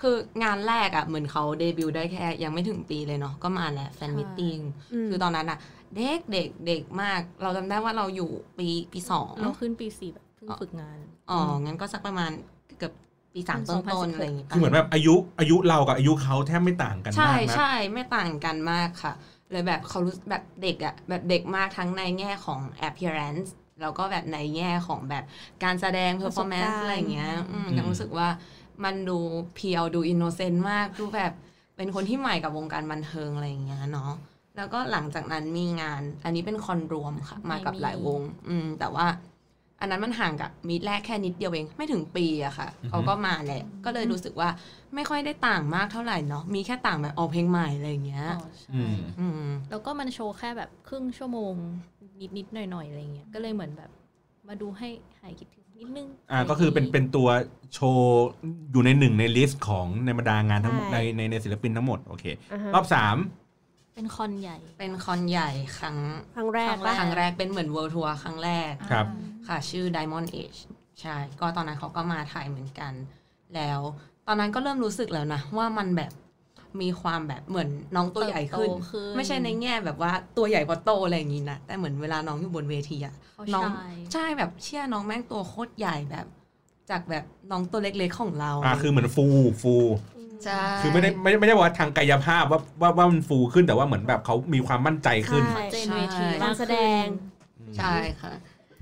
[0.00, 4.58] คืองานแรกอะ่ะ เหมือนเขาเดบิวต์ได้แค่ ยังไม่ถึงปีเลยเนาะก็มาแหละแฟนมิทติ้ง
[4.92, 5.58] อืมคือตอนนั้นอะ
[5.96, 10.98] เด็กเด็กเด็กมาก เราจำได้ว่าเราอยู่ปีปีสองเราขึ้นปีสี่แบบเพิ่งฝึกงาน
[11.30, 12.30] อ๋อ งั้นก็สักประมาณ
[12.78, 12.92] เกือบ
[13.34, 19.12] ปีสามต้นต้นๆอะไรอย่างงี้ปะคือเหมือนแบบอายุอายุเรากับอายุเขาแทบไม่ต่างกันใช่มากนะใช่ไม่ต่างกันมากค่ะ
[19.52, 23.48] เลยแบบเขารู้แบบเด็กอะแบบเด็กมากทั้งในแง่ของ appearance
[23.80, 25.24] แล้วก็แบบในแง่ของแบบ
[25.64, 28.28] การแสดง performance ประสบการณ์อะไรอย่างเงี้ยอืมอืมยังรู้สึกว่า
[28.84, 29.18] มันดู
[29.54, 31.32] เพียวดูอินโนเซนต์มากดูแบบ
[31.76, 34.12] เป็นคนที่ใหม่กับวงการบันเทิงอะไรอย่างเงี้ยเนาะ
[34.56, 39.06] แล้วก็หลังจากนั้นมีงาน อันนี้เป็นคอนรวมค่ะ มากับหลายวง อืมแต่ว่า
[39.80, 44.48] อันนั้นมันห่างกับมีดแรกแค่นิดเดียวเองไม่ถึงปีอะค่ะอือฮึเขาก็มาแหละก็เลยรู้สึกว่า
[44.94, 51.54] ไม่ค่อยได้ต่างมากเท่าไหร่เนาะมีแค่ต่างแบบออกเพลงใหม่อะไรอย่างเงี้ยอ๋อใช่อืมอืมแล้วก็มันโชว์แค่แบบครึ่งชั่วโมง
[52.36, 53.90] นิดๆหน่อยๆอะไรเงี้ยก็เลยเหมือนแบบ
[54.48, 54.88] มาดูให้
[55.20, 57.28] หายคิดถึงนิดนึงอ่าก็คือเป็นเป็นตัว
[57.74, 58.26] โชว์
[58.72, 63.18] อยู่ในหนึ่งใน list ของในบรรดางานทั้งหมดใช่ในในในศิลปินทั้งหมดโอเคอ่าฮะรอบสาม
[63.94, 65.96] เป็นคอนใหญ่ เป็นคอนใหญ่ครั้ง
[66.34, 69.06] ครั้งแรกครั้งปะครั้งแรกเป็นเหมือน World Tour ครั้งแรกครับ
[69.48, 70.58] ค่ะ ชื่อ Diamond Edge
[71.00, 72.92] ใช่ ก็ตอนนั้นเขาก็มาถ่ายเหมือนกัน
[73.54, 73.80] แล้ว
[74.26, 76.12] ตอนนั้นก็เริ่มรู้สึกแล้วนะ ว่ามันแบบ
[76.82, 86.26] มีความแบบเหมือนน้องตัวใหญ่ขึ้นเติบโตขึ้นไม่ใช่ในแง่แบบว่าตัวใหญ่กว่าโตอะไรอย่างงี้นะแต่เหมือนเวลาน้องอยู่บนเวทีอะเขาน้องชายใช่แบบเชื่อน้องแม่งตัวโคตรใหญ่แบบ
[86.90, 89.24] จากแบบน้องตัวเล็กๆของเราอ่าคือเหมือนฟู
[89.62, 89.74] ฟู
[90.44, 97.04] ใช่คือไม่ได้ไม่ไม่ได้ว่าทางกายภาพว่าว่าว่ามันฟูขึ้นแต่ว่าเหมือนแบบเขามีความมั่นใจขึ้นใช่เจนเวทีการแสดง
[97.78, 98.32] ใช่ค่ะ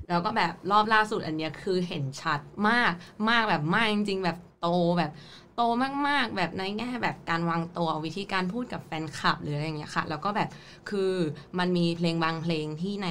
[0.08, 2.92] แล้วก็แบบรอบล่าสุดอันเนี้ยคือเห็นชัดมาก
[3.30, 5.12] มากแบบมากจริง ๆ แบบโตแบบ
[5.56, 5.62] โต
[6.08, 10.48] มากๆ แบบในแง่แบบการวางตัววิธีการพูดกับแฟนคลับหรืออะไรอย่างเงี้ยค่ะ แล้วก็แบบ
[10.90, 11.12] คือ
[11.58, 13.08] มันมีเพลงบางเพลงที่ใน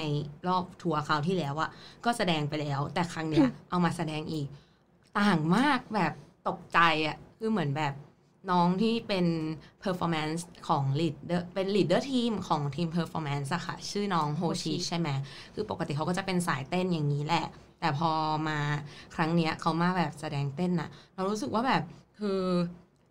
[0.47, 1.69] รอบทัวร์คราวที่แล้วอะ
[2.05, 4.47] ก็แสดงไปแล้ว แต่ครั้งเนี้ยเอามาแสดงอีก
[5.19, 6.13] ต่างมากแบบ
[6.47, 7.93] ตกใจอะคือเหมือนแบบ
[8.51, 9.25] น้องที่เป็น
[9.83, 15.09] performance ของ leader เป็น leader team ของทีม performance อะค่ะ ชื่อน้องโฮชิใช่ไหม
[15.53, 17.45] คือปกติเขาก็จะเป็นสายเต้นอย่างนี้แหละ
[17.79, 18.11] แต่พอ
[18.47, 18.59] มา
[19.15, 21.83] ครั้งเนี้ยเขามาแบบแสดงเต้นน่ะ เรารู้สึกว่าแบบ
[22.19, 22.41] คือ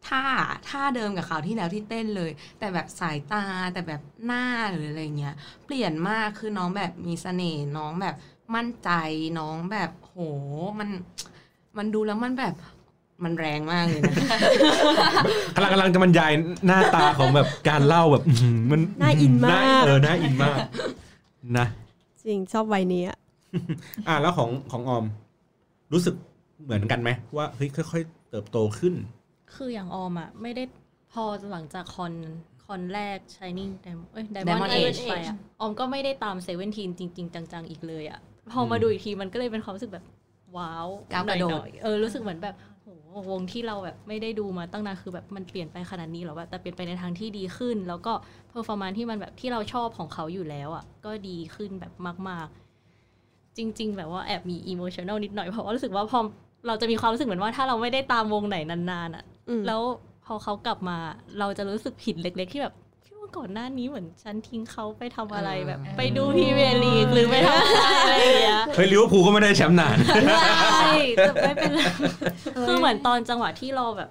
[0.08, 0.24] ท่า
[0.68, 5.34] ท่าเดิมกับคราวที่แล้วที่เต้นเลย แต่แบบสายตาแต่แบบหน้าหรืออะไรเงี้ย
[5.66, 8.16] เปลี่ยนมากคือน้องแบบมีเสน่ห์น้องแบบ
[8.54, 8.90] มั่นใจ
[9.38, 10.16] น้องแบบโห
[10.78, 10.88] มัน
[11.78, 12.54] มันดูแล้วมันแบบ
[13.24, 14.14] มันแรงมากเลยนะ
[15.54, 16.32] กำลังกำลังจะบรรยาย
[16.66, 20.58] หน้าตาของแบบการเล่าแบบอื้อหือมันน่าอินมากเออน่าอินมาก
[21.58, 21.66] นะ
[22.26, 23.18] จริงชอบวัยนี้อะ
[24.08, 25.04] อะแล้วของของออม
[25.92, 26.14] รู้สึก
[26.64, 28.94] เหมือนกันไหมว่าเฮ้ยค่อย ๆ เติบโตขึ้น
[29.54, 30.64] คืออย่างออมอะ ไม่ได้
[31.12, 32.14] พอหลังจากคอน
[32.64, 38.20] คอนแรก Shining Diamond เอ้ย Diamond Diamond Age Age ไปอะออมก็ไม่ได้ตามเซเว่นทีนจริง ๆ จัง ๆ อีกเลยอะ
[38.52, 40.04] พอมาอืมดูอีกทีมันก็เลยเป็นความรู้สึกแบบ
[40.56, 42.73] ว้าวก้าวกระโดดหน่อยๆเออรู้สึกเหมือนแบบโห
[43.30, 48.12] วงที่เราแบบไม่ได้ดูมาตั้งนานคือแบบมันเปลี่ยนไปขนาดนี้แล้วแบบแต่เปลี่ยนไปในทางที่ดีขึ้น แล้วก็
[48.48, 51.92] performance ที่มันแบบที่เราชอบของเขาอยู่แล้วอะก็ดีขึ้นแบบ
[52.28, 56.20] มาก ๆ จริง ๆ แบบว่าแอบมีอิโมชัน a ลนิดหน่อยเพราะว่ารู้สึกว่าพอ
[56.66, 59.80] เราจะมีความรู้สึกเหมือนว่าถ้าเราไม่ได้ตามวงไหนนานๆอะอืมแล้ว
[60.26, 60.96] พอเขากลับมา
[61.38, 62.74] เราจะรู้สึกผิดเล็ก ๆ ที่แบบ
[63.24, 69.96] พี่ว่าก่อนหน้านี้เหมือนฉันทิ้งเขาไปทำอะไรแบบ ไปดูพรีเมียร์ลีกหรือไปทำอะไรอย่างเงี้ยเฮ้ยลิเวอร์พูลก็ไม่ได้แชมป์นาน
[70.80, 71.80] ใช่แต่ไม่เป็นไร
[72.66, 74.10] คือเหมือนตอนจังหวะที่เราแบบ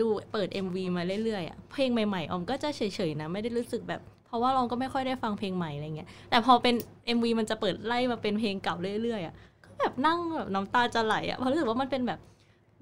[0.00, 6.74] ดูเปิด MV มาเรื่อยๆอะเพลงใหม่ๆ ออมก็จะเฉยๆนะ ไม่ได้รู้สึกแบบ เพราะว่าเราก็ไม่ค่อยได้ฟังเพลงใหม่อะไรเงี้ยแต่พอเป็น
[7.16, 12.20] MV มันจะเปิดไล่มาเป็นเพลงเก่าเรื่อยๆอะก็แบบนั่งแบบน้ำตาจะไหลอะเพราะรู้สึกว่ามันเป็นแบบ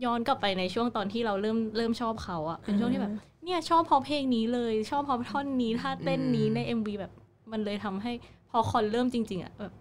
[0.05, 3.12] ย้อนกลับไปในช่วงตอนที่เราเริ่มเริ่มชอบเขาอะเป็นช่วงที่แบบ
[3.44, 7.12] เนี่ยชอบเพอเพลงนี้เลย ชอบเพอท่อนนี้ท่าเต้นนี้ใน MV แบบ
[7.52, 8.12] มันเลยทำให้
[8.50, 9.72] พอคอนเริ่มจริง ๆอะแบบ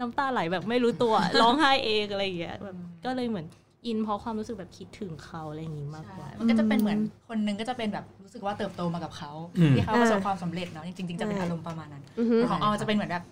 [0.00, 3.46] น้ำตาไหลแบบไม่รู้ตัวร้องไห้เองอะไรอย่างเงี้ยแบบก็เลยเหมือน
[3.86, 6.98] อินเพราะความรู้สึกแบบคิดถึงเขาอะไรอย่างงี้มากกว่า มันก็จะเป็นเหมือน
[7.28, 13.24] คนนึงก็จะเป็นแบบรู้สึกว่าเติบโตมากับเขาอืมที่เขาประสบความสำเร็จเนาะจริงๆจะเป็นอารมณ์ประมาณนั้นอือฮึของออมจะเป็นเหมือนแบบ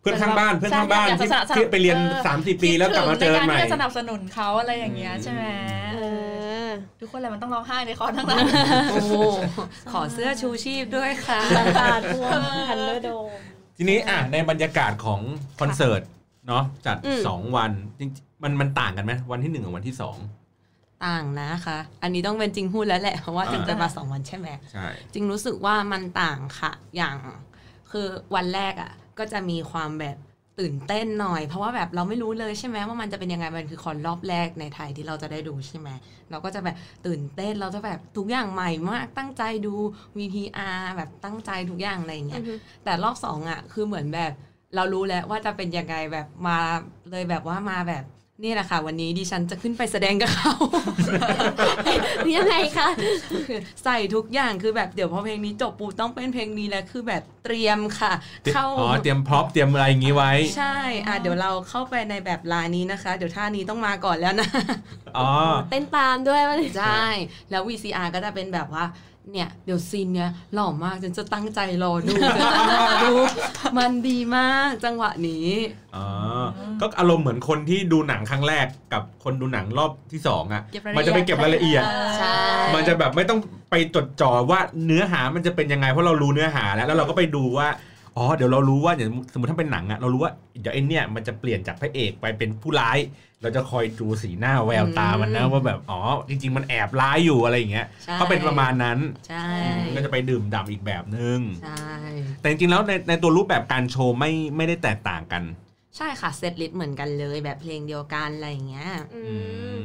[0.00, 5.44] เพื่อนข้างบ้านเพื่อนข้างบ้านใช่ที่อยากจะสนับสนุนที่ไปเรียนเออสามสี่ปีแล้วกลับมาเจอกันใหม่คิดถึงในการที่จะสนับสนุนเขาอะไรอย่างเงี้ยใช่ไหม
[5.94, 5.98] เอ
[6.36, 6.37] อ
[7.00, 8.44] ทุกคนเลยมันต้องร้องไห้ในคอทั้งนั้น
[8.92, 9.14] โอ้โห
[9.92, 13.28] ขอเสื้อชูชีพด้วยค่ะตาตาท่วมทันเดอร์โดม
[13.76, 15.20] ทีนี้อะในบรรยากาศของ
[15.60, 16.02] คอนเสิร์ต
[16.48, 20.16] เนาะจัดอืมสองวันจริงๆมันมันต่างกันไหมวันที่หนึ่งกับวันที่สอง
[21.06, 27.16] ต่างนะคะ อันนี้ต้องเป็นจริงพูดแล้วแหละ เพราะว่าอ่าถึงจะมาสองวันใช่ไหมใช่จริงรู้สึกว่ามันต่างค่ะ อย่าง
[27.90, 30.16] คือวันแรกอะ่ะ ก็จะมีความแบบ
[30.60, 35.88] ตื่นเต้นหน่อย เพราะว่าแบบเราไม่รู้เลยใช่ไหมว่ามันจะเป็นยังไงมันคือคอนรอบแรกในไทยที่เราจะได้ดูใช่ไหม
[36.30, 39.74] เราก็จะแบบตื่นเต้นเราจะแบบทุกอย่างใหม่มากตั้งใจดู
[40.18, 42.42] VTR แบบตั้งใจทุกอย่างอะไรอย่างเงี้ย
[42.84, 44.32] แต่รอบสองอะคือเหมือนแบบ
[44.74, 46.58] เรารู้แล้วว่าจะเป็นยังไงแบบมา
[47.10, 48.04] เลยแบบว่ามาแบบ
[48.44, 50.52] นี่แหละค่ะ วันนี้ดิฉันจะขึ้นไปแสดงกับเขา
[52.36, 52.88] ยังไงคะ
[53.84, 58.12] ใส่ทุกอย่างคือแบบเดี๋ยวพอเพลงนี้จบปูต้องเป็นเพลงนี้แล้วคือแบบเตรียมค่ะ
[58.52, 64.48] เข้าอ๋อเตรียมพร็อพเตรียมอะไรอย่างงี้ไว้ ใช่อะเดี๋ยวเราเข้าไปในแบบลายนี้นะคะ เดี๋ยวท่านี้ต้องมาก่อนแล้วนะ
[65.18, 65.30] อ๋อ
[65.70, 67.06] เต้นตามด้วยว่าใช่
[67.50, 68.84] แล้ว VCR ก็จะเป็นแบบว่า
[69.32, 73.14] เนี่ยเดี๋ยวซีนเนี้ยหล่อมากจนจะตั้งใจรอดูจะตั้งใจรอดู
[73.78, 75.48] มันดีมากจังหวะนี้
[75.96, 76.06] อ๋อ
[76.80, 81.82] ก็อารมณ์เหมือนคนที่ดูหนังครั้งแรกกับคนดูหนังรอบที่สองอะเก็บรายละเอียดมันจะไปเก็บรายละเอียด
[82.18, 82.36] ใช่
[82.74, 83.38] มันจะแบบไม่ต้อง
[83.70, 87.68] ไปจดจ่อว่าเนื้อหามันจะเป็นยังไงเพราะเรารู้เนื้อหาแล้วแล้วเราก็ไปดูว่า
[88.18, 92.98] อ๋อเดี๋ยวเรารู้ว่าอย่างสมมติถ้าเป็นหนังอะเรารู้ว่าเดี๋ยวไอ้เนี่ยมันจะเปลี่ยนจากพระเอกไปเป็นผู้ร้าย
[93.42, 99.46] เราจะคอยดูสีหน้าแววตามันนะว่าแบบอ๋อจริง ๆ มันแอบร้ายอยู่อะไรอย่างเงี้ยใช่ก็เป็นประมาณนั้นใช่
[99.94, 101.86] ก็จะไปดื่มด่ำอีกแบบนึงใช่
[102.40, 105.42] แต่จริงๆแล้วในในตัวรูปแบบการโชว์ไม่ไม่ได้แตกต่างกัน
[105.96, 109.36] ใช่ค่ะเซตลิสต์เหมือนกันเลยแบบเพลงเดียวกันอะไรอย่างเงี้ยอือื
[109.74, 109.82] มม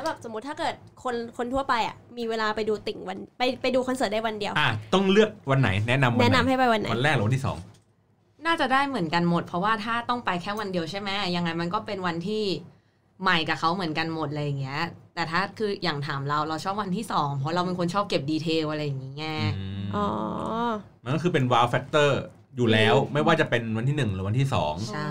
[0.00, 7.56] แล้วแบบสมมติถ้าเกิดคนคนทั่วไปอะมีเวลาไปดูติ่งวันไปไปดูคอนเสิร์ตได้วันเดียว อะต้องเลือกวันไหนแนะนำวันแนะไหนำนให้ไปวันไหน วันแรกหรือวันที่สอง
[8.46, 12.44] น่าจะได้เหมือนกันหมด เพราะว่าถ้าต้องไปแค่วันเดียวใช่ไหมยังไงมันก็เป็นวันที่
[13.22, 14.82] ใหม่กับเขาเหมือนกันหมดอะไรอย่างเงี้ย
[15.14, 19.38] แต่ถ้าคืออย่างถามเราเราชอบวันที่สองเพราะเราเป็นคนชอบเก็บดีเทลอะไรอย่างเงี้ย
[19.96, 20.06] อ๋อ
[21.04, 22.10] มันก็คือเป็น wow factor
[22.56, 25.08] อยู่แล้วไม่ว่าจะเป็นวันที่หนึ่งหรือวันที่สองใช่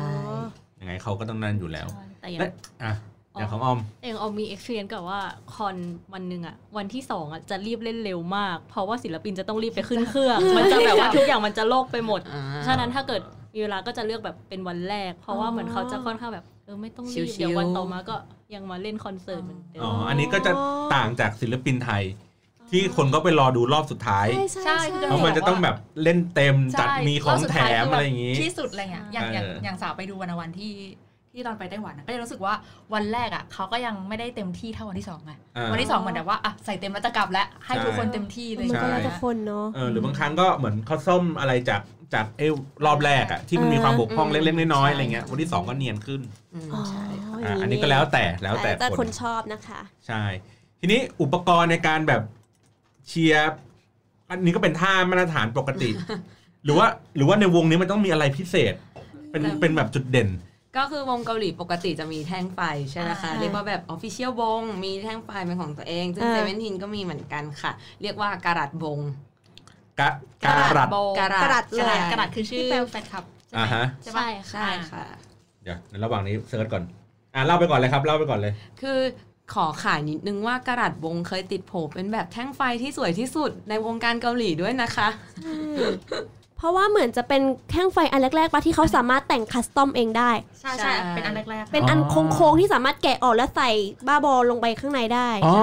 [0.80, 1.88] ยังไงเขาก็ต้องนั่นอยู่แล้ว
[2.22, 2.50] แต่อย่าง และ
[2.84, 2.94] อะ
[3.40, 5.20] อย่างของออมเองเอามี experience กับว่า
[5.56, 5.76] คอน
[6.14, 13.22] วันหนึ่งอะวันที่สองอะจะรีบเล่นเร็วมาก เพราะว่าศิลปินจะต้องรีบไปขึ้นเครื่อง มันจะแบบว่าทุกอย่างมันจะโลกไปหมดอ่าฉะนั้นถ้าเกิด
[13.54, 18.16] มีเวลาก็จะเลือกแบบเป็นวันแรก เพราะว่าเหมือนเขาจะค่อนข้างแบบเออไม่ต้องรีบชิลๆเดี๋ยววันต่อมาก็
[18.56, 20.52] ยังมาเล่นคอนเสิร์ตเหมือนเดิอ๋อมอันนี้ก็จะ
[20.96, 22.04] ต่างจากศิลปินไทย
[22.70, 30.72] ที่คนก็ไปรอดูรอบสุดท้ายใช่ใช่ใช่ใช่คือเพราะมันจะต้องแบบเล่นเต็มจัดใช่มีของรบสุดแถท้ายมคือะไรอย่างงี้ที่สุดอะไรเงี้ยอย่างอย่างเออออย่างสาวไปดูวันวันที่
[31.34, 32.54] ที่ตอนไปไต้หวันอะก็จะรู้สึกว่า
[32.94, 41.82] วันแรกอะเขาก็ยังไม่ได้เต็มที่เท่าวันที่สองไงอ่าวันที่สองเหมือนแบบว่าอะใส่เต็มแล้วจะกลับแล้วให้ทุกคนเต็มที่เลยมันก็ใช่แล้วแต่คนเนาะเออหรือบางครั้งก็เหมือนเขาส้มอะไรจาก
[42.14, 42.54] จากเอว
[42.86, 46.22] รอบแรกอะที่มันมีความบกพร่องอืมเล็กๆน้อยๆใช่อะไรเงี้ยวันที่สองก็เนียนขึ้น
[46.54, 50.24] อืมอ๋อใช่ค่ะอะอันนี้ก็แล้วแต่แล้วแต่แต่คคนนชอบนะคะ ใช่
[50.80, 52.22] ทีนี้อุปกรณ์ในการแบบ
[53.08, 53.52] เชียร์
[54.30, 55.90] อันนี้ก็เป็นท่ามาตรฐานปกติ
[56.66, 58.74] หรือว่าหรือว่าในวงนี้มันต้องมีอะไรพิเศษ
[59.32, 60.30] เป็นเป็นแบบจุดเด่น
[60.78, 62.60] ก็คือวงเกาหลีปกติจะมีแท่งไฟ
[62.92, 69.00] ใช่ไหมคะอ่าเรียกว่าแบบออฟฟิเชียลวง มีแท่งไฟเป็นของตัวเอง ซึ่งอ่าเซเว่นทีนก็มีเหมือนกันค่ะ เรียกว่าการัดวง
[70.00, 70.10] กะ
[70.44, 75.04] การัดโบการัดกระดาษกเลระยดาษกระดาษคือชื่อที่แปลแฟนคลับใช่ไหมอ่าฮะใช่ปะใช่ค่ะ
[75.64, 76.84] เดี๋ยวในระหว่างนี้เซิร์ชก่อน
[77.36, 79.00] อ่าเล่าไปก่อนเลยครับเล่าไปก่อนเลย คือ
[79.54, 85.08] ขอขายนิดนึงว่ากระดาษวงเคยติดโผเป็นแบบแท่งไฟที่สวยที่สุดในวงการเกาหลีด้วยนะคะ
[86.60, 87.42] เพราะว่าเหมือนจะเป็น
[87.72, 93.70] แท่งไฟอันแรกๆปะที่เขาสามารถแต่งคัสตอมเองได้ ใช่ใช่ใช่เป็นอันแรกๆเป็นอันอ๋อโค้งๆที่สามารถแกะออกแล้วใส่
[94.08, 95.56] บ้าบอลงไปข้างในได้อ๋อ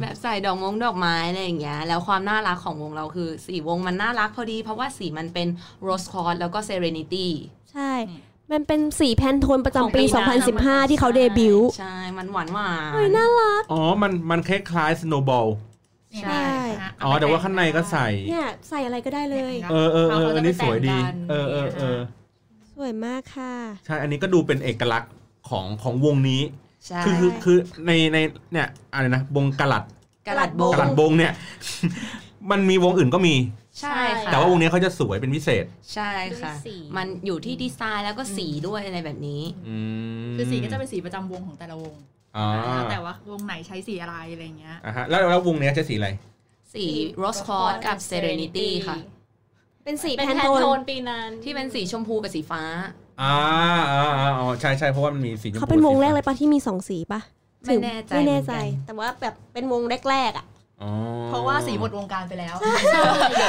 [0.00, 5.48] แบบใส่ดอกมงดอกไม้อะไรอย่างเงี้ยแล้วความน่ารักของวงเราคือสีวงมันน่ารักพอดี เพราะว่าสีมันเป็น
[5.86, 7.26] rose quartz แล้วก็ serenity
[7.72, 7.92] ใช่
[8.52, 15.69] มันเป็นสีแพนโทนประจำปีของปีนั้น2015 ที่เขาเดบิวต์ใช่ มันหวานหวานเฮ้ยน่ารัก อ๋อ มันมันคล้ายๆ snowball เนี่ยใช่นะอ๋
[17.08, 21.98] อแต่ว่าข้างในก็ใส่เนี่ยใส่อะไรก็ได้เลย เออเออเออเขาจะอันนี้สวยดีไปแต่งกันเออเออเออ
[22.74, 23.54] สวยมากค่ะ
[23.86, 25.12] ใช่อันนี้ก็ดูเป็นเอกลักษณ์
[25.48, 26.42] ของของวงนี้
[26.86, 28.18] ใช่คือคือคือในใน
[28.52, 29.84] เนี่ยอะไรนะวงกะลัด
[30.26, 31.32] กระดาษวงกะลัดวงเนี่ย
[32.50, 33.34] มันมีวงอื่นก็มี
[33.80, 39.76] ใช่ค่ะแต่ว่าวงนี้เขาจะสวยเป็นพิเศษ ใช่ค่ะด้วยสีมันอยู่ที่ดีไซน์แล้วก็สีด้วยอะไรแบบนี้อื
[40.30, 46.08] มคือสีก็จะเป็นสีประจำวงของแต่ละวงอ๋อ แล้วแต่ว่าวงไหนใช้สีอะไรอะไรเงี้ยอะฮะแล้วแล้ววงเนี้ยใช้สีอะไร
[46.74, 46.84] สี
[47.22, 48.96] rose quartz กับ serenity ค่ะ
[49.84, 52.62] เป็นสีเป็นแพนแพนโทโทนนปีนั้นที่เป็นสีชมพูกับสีฟ้า
[53.22, 53.34] อ่า
[53.92, 57.20] อ่าอ่าอ๋อใช่ใช่เพราะว่ามันมีสีชมพูเขาเป็นวงแรกสีเลยปะที่มีสองสีปะ
[57.66, 60.46] ไม่แน่ใจไม่แน่ใจเหมือนกันแต่ว่าแบบเป็นวงแรกๆอะ
[60.82, 60.90] อ๋อ
[61.28, 62.54] เพราะว่าสีหมดวงการไปแล้ว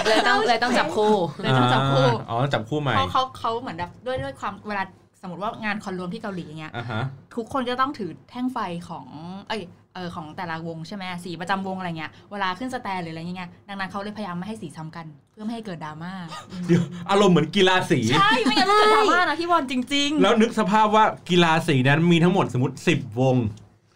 [0.08, 4.84] เลยต้องเลยต้องจับคู่เลยต้องจับคู่อ๋อจับคู่ใหม่เพราะเขาเขาเหมือนแบบด้วยด้วยความเวลา
[5.22, 7.04] สมมติว่างานคอนรวมที่เกาหลีอย่างเงี้ยอ่าฮะ
[7.36, 8.58] ทุกคนก็ต้องถือแท่งไฟ
[8.90, 9.06] ของ
[9.48, 9.64] เอ้ย
[9.96, 16.14] เออของแต่ละวงใช่ไหมสีประจำวงอะไรเงี้ยเวลาขึ้นสแตนหรืออะไรเงี้ยดังนั้นเขาเลยพยายามไม่ให้สีซ้ำกัน เพื่อไม่ให้เกิดดราม่า
[16.68, 23.36] เดี๋ยวอารมณ์เหมือนกีฬาสี ใช่ ไม่งั้นจะเกิดดราม่านะพี่บอลจริง ๆ แล้วนึกสภาพว่ากีฬาสีนั้นมีทั้งหมดสมมติ10วง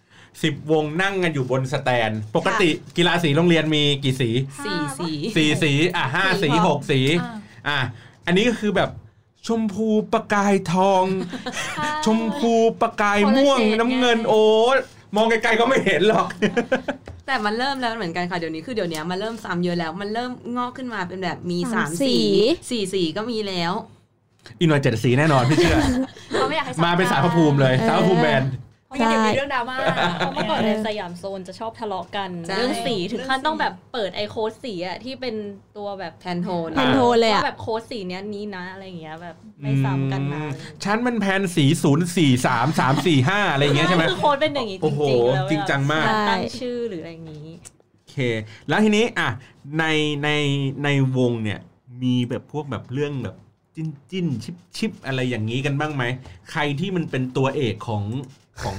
[0.06, 4.30] 10วงนั่งกันอยู่บนสแตน ปกติกีฬาสีโรงเรียนมีกี่สี
[4.66, 7.80] สี่สีสี่สีอะห้าสีหกสี อ่าอะ
[8.26, 8.90] อันนี้ก็คือแบบ
[9.48, 11.06] ชมพูประกายทอง
[12.06, 14.42] ชมพูประกายม่วงคนละเฉดน้ำเงินไงโอ้
[15.16, 16.28] มองไกลๆก็ไม่เห็นหรอก
[17.28, 22.18] แต่มันเริ่มแล้วเหมือนกันค่ะเดี๋ยวนี้คือเดี๋ยวนี้มันเริ่มซ้ำเยอะแล้ว มันเริ่มงอกขึ้นมาเป็นแบบมีสาสามมสีสี
[22.70, 23.74] สี่สีก็มีแล้ว
[24.60, 25.78] อีกหน่อยเจ็ดสีแน่นอนพี่เชื่อ
[26.32, 28.44] เขาไม่อยากให้ซ้ำมาเป็นสารพระภูมิเลยสารพระภูมิแบน
[28.96, 29.78] เพราะงั้นเดี๋ยวมีเรื่องดราม่า
[30.18, 35.36] เพราะเมื่อก่อนในสยามโซนจะชอบทะเลาะกันใช่เรื่องสีถึงขั้นเรื่องสีต้องแบบเปิดไอโค้ดสีอะที่เป็น
[35.78, 40.42] ตัวแบบแทนโทนแทนโทนเลยอะว่าแบบโค้ดสีเนี้ยนี้นะอะไรอย่างเงี้ยแบบไม่ซ้ำกันนะ
[40.84, 47.48] ฉันมันแพนสีศูนย์สี่สามสามสี่ห้าอะไรอย่างเงี้ยใช่ไหมคือโค้ดเป็นอย่างงี้จโอ้โหริงๆแล้วจริงจังมากแบบใช่ตั้งชื่อหรืออะไรอย่างงี้
[47.96, 48.16] โอเค
[48.68, 49.30] แล้วทีนี้อะ
[49.80, 49.86] ใน
[50.24, 50.30] ใน
[50.84, 51.60] ในวงเนี่ย
[52.04, 53.36] มีแบบพวกแบบเรื่องแบบ
[53.76, 56.04] จิ้นจิ้นชิปชิปอะไรอย่างนี้กันบ้างไหม
[56.52, 58.04] ใครที่มันเป็นตัวเอกของ
[58.62, 58.78] ของ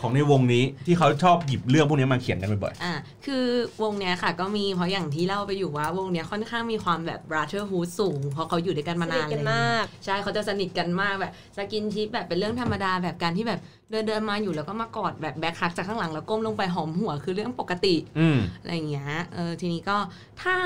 [0.00, 2.94] ของในวงนี้ที่เขาชอบหยิบเรื่องพวกนี้มาเขียนกันบ่อยอะ
[3.26, 3.44] คือ
[3.82, 19.96] วงเนี้ยค่ะก็มีเพราะอย่างที่เล่าไปอยู่ว่าวงเนี้ยค่อนข้างมีความแบบ brotherhood สูง เพราะเขาอยู่ด้วยกันสมานินาทนกันเลยมากใช่เขาจะสนิทกันมากแบบสกินชิปแบบเป็นเรื่องธรรมดาแบบการที่แบบเดินเดินมาอยู่แล้วก็มากอดแบบ back hug จากข้างหลังแล้วก้มลงไปหอมหัวคือเรื่องปกติๆอืมอะไรอย่างเงี้ยเออทีนี้ก็
[20.42, 20.56] ถ้า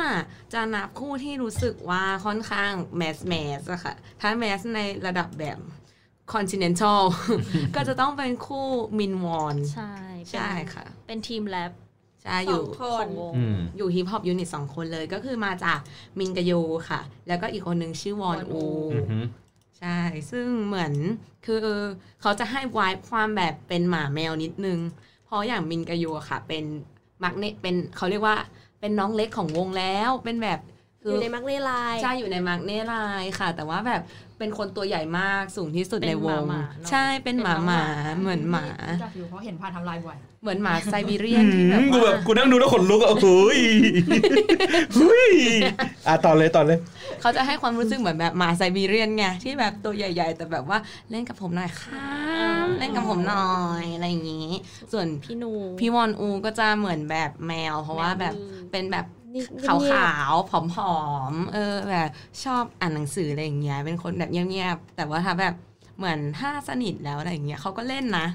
[0.53, 5.59] จะนับคู่ที่รู้สึกว่าค่อนข้าง mass mass อะค่ะถ้า mass ในระดับแบบ
[6.35, 7.03] continental
[7.75, 8.67] ก็จะต้องเป็นคู่
[8.99, 9.93] มินวอน ใช่
[10.25, 11.73] เป็นใช่ค่ะ เป็นทีมแลบ
[12.23, 15.79] ใช่อยู่สองคนของวงอืมอยู่ hip hop unit สองคนเลยก็คือมาจาก
[16.19, 16.53] มินกยู
[16.91, 18.62] ค่ะ แล้วก็อีกคนหนึ่งชื่อวอนอู
[18.95, 19.19] อือฮึ
[19.79, 20.93] ใช่ ซึ่งเหมือน
[21.47, 21.65] คือ
[22.21, 24.79] เขาจะให้วายความแบบเป็นหมาแมวนิดนึง
[25.25, 26.65] เพราะอย่างมินกโยอะค่ะ เป็น
[27.23, 28.37] มักเนเป็นเขาเรียกว่า
[28.81, 30.61] เป็นน้องเล็กของวงแล้วเป็นแบบ
[31.07, 34.03] อยู่ในมักเนลายใช่อยู่ในมักเนไลน์ค่ะ แต่ว่าแบบ
[34.38, 43.61] เป็นคนตัวใหญ่มากสูงที่สุดเป็นในวงหมาๆเนอะใช่เป็นหมาเป็นหน้มาองหมาเหมือนหมารู้จักอยู่เพราะเห็นผ่านทำลายบ่อยเหมือนหมาไซบีเรียนที่แบบกูแบบว่ากูนั่งดูแล้วขนลุกอะโอ้ย
[44.95, 45.33] เฮ้ย
[46.07, 46.79] อะต่อเลยต่อเลย
[47.21, 50.79] เขาจะให้ความรู้สึกเหมือนแบบหมาไซบีเรียนไงที่แบบตัวใหญ่ ๆ แต่แบบว่า
[51.11, 52.07] เล่นกับผมหน่อยค่ะ
[52.79, 53.51] เล่นกับผมหน่อ
[53.83, 54.49] ยอะไรอย่างนี้
[54.92, 58.35] ส่วนพี่นูพี่วอนอูก็จะเหมือนแบบแมว เพราะว่าแบบ
[58.73, 59.26] เป็นแบบนี่
[59.66, 60.96] ขาวเงียบขาวๆผอ
[61.33, 62.09] มๆเออแบบ
[62.44, 65.55] ชอบอ่านหนังสืออะไรอย่างเงี้ยเป็นคนแบบเงียบๆแต่ว่าถ้าแบบ
[65.96, 68.27] เหมือนถ้าสนิทแล้วอะไรอย่างเงี้ยเขาก็เล่นนะ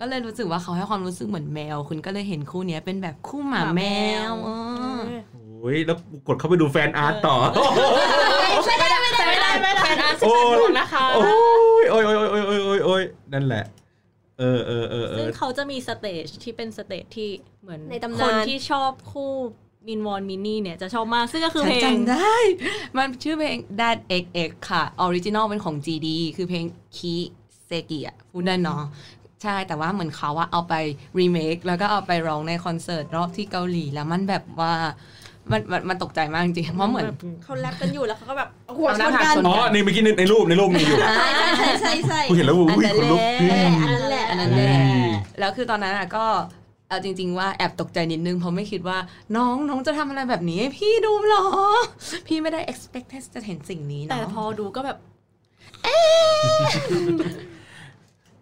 [0.00, 3.82] ก็เลยรู้สึกว่าเขาให้ความรู้สึกเหมือนแมว คุณก็เลยเห็นคู่เนี้ยเป็นแบบคู่หมาแม
[4.30, 4.50] วเอ
[4.98, 5.00] อ
[5.32, 7.36] โอ้ยแล้วกูกดเข้าไปดูแฟนอาร์ตต่อ
[8.66, 10.34] ไม่ได้ไม่ได้ไม่ได้ไม่ได้แฟนอาร์ตโอ้
[10.68, 11.24] ยนะคะโอ้
[11.82, 13.64] ยโอ้ยโอ้ยโอ้ยโอ้ยโอ้ยโอ้ยนั่นแหละ
[14.38, 17.30] เออเออเออเอซึ่งอเขาจะมีสเตจที่เป็นสเตจที่
[17.62, 19.32] เหมือนในตำนานคนที่ชอบคู่
[19.88, 22.36] มินวอนมินนี่เนี่ยจะชอบมาก ซึ่งก็คือฉัเพนลงจำได้
[22.96, 26.64] มันชื่อเพลง That XX ค่ะออริจินอลเป็นของ GD คือเพลง
[26.96, 27.14] คี
[27.66, 28.82] เซกิอะพูดได้เนาะ
[29.42, 30.74] ใช่ แต่ว่าเหมือนเขาว่าเอาไป
[31.18, 34.72] รีเมคแล้วก็เอาไปร้องในคอนเสิร์ตรอบที่เกาหลีแล้วมันแบบว่า
[35.50, 37.06] มันมันมันตกใจมากจริงๆเพราะเหมือน
[37.44, 44.78] เขาแรปกันอยู่แล้วเขาก็แบบเอาหัวชเอานหน้ากัผากนชนอ๋อนี่เมื่อกี้ในในรูปในรูปมีอยู่ใช่ใช่ใช่ใช่กูเห็นแล้วอุ้ยขนลุกอันนั้นแหละอันนั้นแหละ
[45.38, 46.24] แล้วคือตอนนั้นอะก็
[46.88, 48.98] เอาจริง ๆ ว่าแอบตกใจนิดนึงเพราะไม่คิดว่า
[49.36, 51.46] น้องน้องจะทำอะไรแบบนี้ให้พี่ดูหรอ
[52.26, 54.98] พี่ไม่ได้ expect จะเห็นสิ่งนี้แต่เนาะพอดูก็แบบ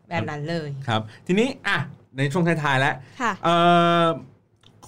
[0.09, 1.79] แบบนั้นเลยครับ ทีนี้อะ
[2.19, 3.57] ในช่วงท้ายๆแล้วค่ะเอ่
[4.03, 4.05] อ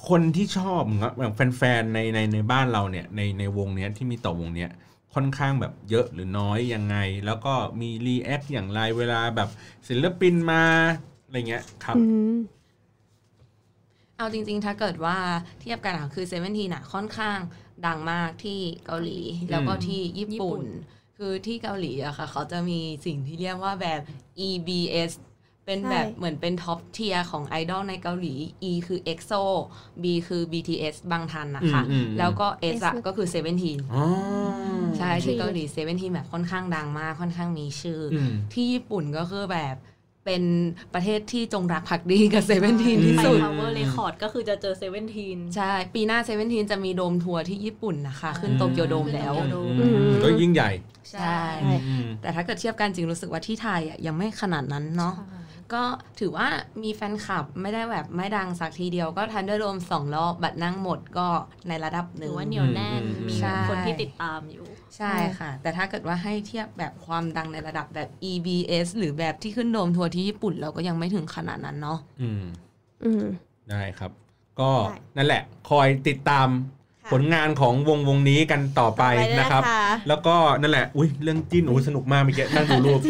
[0.08, 0.82] คนที่ชอบ
[1.18, 4.70] แบบแฟนๆในในในบ้านเราเนี่ยในในวงเนี้ยที่มีต่อวงเนี้ย
[5.14, 9.48] ค่อนข้างแบบเยอะหรือน้อยยังไง แล้วก็มี react อย่างไรเวลาแบบ
[9.88, 10.64] ศิลปินมา
[11.24, 12.36] อะไรเงี้ยครับอืม
[14.16, 15.16] เอาจริง ๆ ถ้าเกิดว่า
[15.60, 17.38] เทียบกันอะคือ Seventeen น่ะค่อนข้าง
[17.86, 19.18] ดังมากที่เกาหลี
[19.50, 24.00] แล้วก็ที่ญี่ญี่ปุ่ปุ่นนคือที่เกาหลีอะค่ะ เขาจะมีสิ่งที่เรียกว่าแบบ
[24.48, 25.10] EBS
[25.66, 28.34] เป็นแบบใช่เหมือนเป็น top tier ของไอดอลในเกาหลี
[28.70, 29.42] E คือ EXO
[30.02, 32.46] B คือ BTS บังทันนะคะอืมอืมแล้วก็
[32.78, 34.04] S อะ S ก็คือ 17อ๋อ
[34.98, 39.74] ใช่ที่เกาหลี 17แบบค่อนข้างดังมากค่อนข้างมีชื่อออืมที่ญี่ปุ่นก็คือแบบ
[40.26, 40.42] เป็น
[40.94, 50.70] ประเทศที่จงรักภักดีกับ Seventeen ที่ไปสุด power record ก็คือจะเจอ Seventeen ใช่ ปีหน้า Seventeen จะมี dome tour ที่ญี่ปุ่นนะคะ ขึ้นโตเกียวโดมแล้วขึ้นโตเกียวโดมอืมก็ยิ่งใหญ่
[51.10, 55.14] ใช่ใช่อืมแต่ถ้าเกิดเทียบกันจริงรู้สึกว่าที่ไทยอะยังไม่ขนาดนั้นเนาะ
[55.74, 55.82] ก็
[56.20, 56.48] ถือว่า
[56.82, 61.28] มีแฟนคลับไม่ได้แบบไม่ดังสักทีเดียวก็ทันเดอร์โดมสองรอบบัตรนั่งหมดก็
[61.68, 72.44] ในระดับหหนึ่รืงอว่าเหนียวแน่นอืมมีใช่คนที่ติดตามอยู่ ใช่ค่ะ แต่ถ้าเกิดว่าให้เทียบแบบความดังในระดับแบบ EBS หรือแบบที่ขึ้นโดมทัวร์ที่ญี่ปุ่นเราก็ยังไม่ถึงขนาดนั้นเนาะอืม
[73.04, 73.24] อืม
[73.70, 74.12] ได้ครับ
[74.60, 83.00] ก็ได้นั่นแหละ คอยติดตามค่ะ ผลงานของวงวงนี้กันต่อไปต่อไปด้วยนะครับนะคะแล้วก็นั่นแหละอุ้ยเรื่องจิ้นโอ้ยสนุกมากเมื่อกี้นั่งดูรูป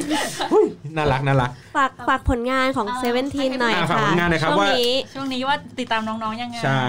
[0.52, 6.84] อุ้ยน่ารักน่ารักฝากฝากผลงานของอ่าเซเว่นทีนหน่อยอ่าฝากค่ะผลงานหน่อยครับช่วงว่านี้ช่วงนี้ว่าติดตามน้องๆยังไงใช่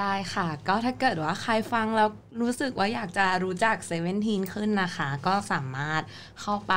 [0.00, 2.08] ได้ค่ะ ก็ถ้าเกิดว่าใครฟังแล้ว
[2.40, 6.02] รู้สึกว่าอยากจะรู้จัก Seventeen ขึ้นนะคะ ก็สามารถ
[6.40, 6.74] เข้าไป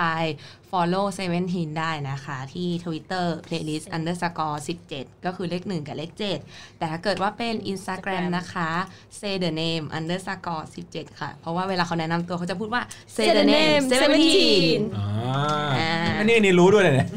[0.71, 4.57] follow Seventeen ได้นะคะ ที่ Twitter playlist underscore
[4.91, 6.11] 17 ก็คือเลข 1 กับเลข
[6.43, 8.69] 7 แต่ถ้าเกิดว่าเป็น Instagram นะคะ
[9.19, 12.81] say the name underscore 17 ค่ะ เพราะว่าเวลาเขาแนะนำตัวเขาจะพูดว่า
[13.15, 15.07] say the name 17อ่า
[15.77, 17.07] อ่าอันนี้อันนี้รู้ด้วยเลยเนี่ย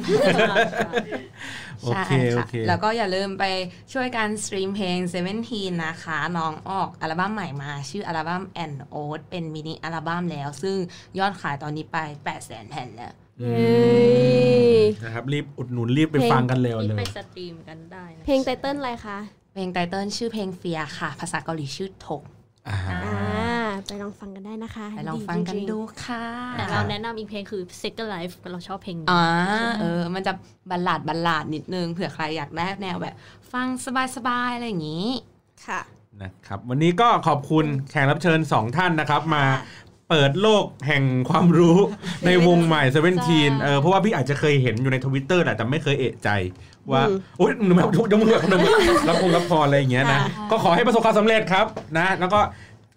[1.83, 3.45] โอใช่เคโอค่ะเคแล้วก็อย่าลืมไป
[3.93, 10.77] ช่วยกัน stream เพลง Seventeen นะคะ น้องออกอัลบั้มใหม่มา ชื่ออัลบั้ม An Ode เป็นมินิอัลบั้มแล้ว ซึ่ง
[11.19, 13.81] ยอดขายตอนนี้ไป 8 0 0 0 0 0แผ่นแล้วอืเย้
[14.81, 19.19] มนะครับรีบอุดหนุนรีบไปเพลงฟังกันเร็วที่เลไปยสตรีมกันได้นะเพลงไตเติ้ลอะไรคะ
[19.53, 22.23] เพลงไตเติลชื่อเพลงเฟียค่ะ ภาษาเกาหลีชื่อทก
[22.69, 23.02] อ่าอ่า
[23.93, 26.25] ไปลองฟังกันได้นะคะไปลองฟังกันจริๆดูค่ะ
[26.59, 29.25] แต่เราแนะนำอีกเพลงคือ Second Life เราชอบเพลงนี้อ่า
[29.81, 30.33] เออ มันจะ
[30.71, 33.15] บัลลาดบัลลาดนิดนึงเผื่อใครอยากได้แนวแบบ
[33.53, 33.67] ฟัง
[34.17, 35.09] สบายๆ อะไรอย่างนี้
[35.67, 35.81] ค่ะ
[36.23, 39.45] นะครับ วันนี้ก็ขอบคุณแขกรับเชิญสองท่านนะครับมา
[40.09, 41.79] เปิดโลกแห่งความรู้
[42.27, 46.29] ในวงใหม่เซเว่นทีนเออเพราะว่าพี่อาจจะเคยเห็นอยู่ในทวิตเตอร์แหละแต่ไม่เคยเอะใจ
[46.91, 48.45] ว่าอืมโอ๊ยหนูแบบยกมือแบบ
[49.09, 51.67] รับคงรับพรอะไรอย่างเงี้ยนะค่ะก็ขอให้ประสบความสำเร็จครับ
[51.99, 52.41] นะ แล้วก็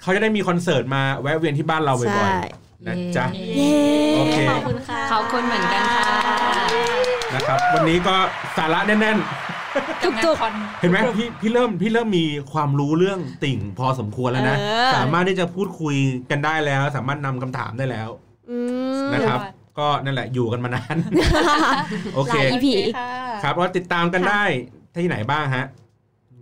[0.01, 3.73] เขาจะได้มีคอนเสิร์ตมาแวะเวียนที่บ้านเราบ่ใช่อยๆนะจ๊ะเย้
[4.17, 6.07] โอเคขอบคุณค่ะขอบคุณเหมือนกันค่ะ
[7.33, 8.15] นะครับ วันนี้ก็
[8.57, 9.19] สาระแน่น
[10.03, 15.95] กับงานคอนๆเห็นไหมพี่พี่เริ่มพี่เริ่มมีความรู้เรื่องติ่งพอสมควรแล้วนะเออสามารถที่จะพูดคุย
[16.31, 18.09] กันได้แล้ว สามารถนำคำถามได้แล้ว
[18.51, 18.57] อื
[18.97, 19.39] มนะครับ
[19.79, 20.97] ก็นั่นแหละอยู่กันมานาน
[22.15, 22.67] โอเคหลาย EP
[23.43, 24.43] ครับว่าติดตามกันได้
[25.01, 25.65] ที่ไหนบ้างฮะ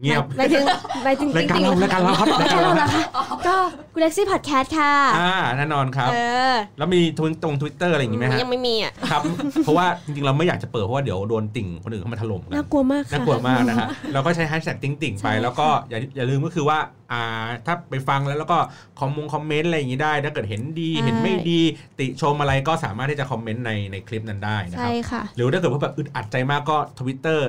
[0.01, 0.63] เงียบไปถึง
[1.03, 3.03] ไปถึงรายการเรารายการเราครับรายการเราเหรอฮะคะ
[3.47, 3.55] ก็
[3.93, 6.17] กูเล็กซี่พอดแคสต์ค่ะอ่าแน่นอนครับเอ
[6.53, 9.21] อแล้วมีทวิตตรงทวิตเตอร์อะไรอย่างงี้ไหมฮะยังไม่มีอะครับ
[9.63, 16.77] เพราะว่าจริงๆเราไม่อยากจะเปิดเพราะว่าเดี๋ยวโดนติ่งคนอื่นเข้ามาถล่มกันน่ากลัวมากค่ะน่ากลัวมากนะฮะเราก็ใช้แฮชแท็กติ่งติ่งไปใช่แล้วก็อย่าอย่าลืมก็คือว่า
[17.11, 17.21] อ่า
[17.65, 18.57] ถ้าไปฟังแล้วแล้วก็
[18.99, 21.61] คอมมงคอมเมนต์อะไรอย่างนี้ได้ ถ้าเกิดเห็นดีเห็นไม่ดี
[21.99, 27.39] ติชมอะไรก็สามารถที่จะคอมเมนต์ในในคลิปนั้นได้นะครับใช่ค่ะหรือถ้าเกิดว่าแบบอึดอัดใจมากก็ Twitter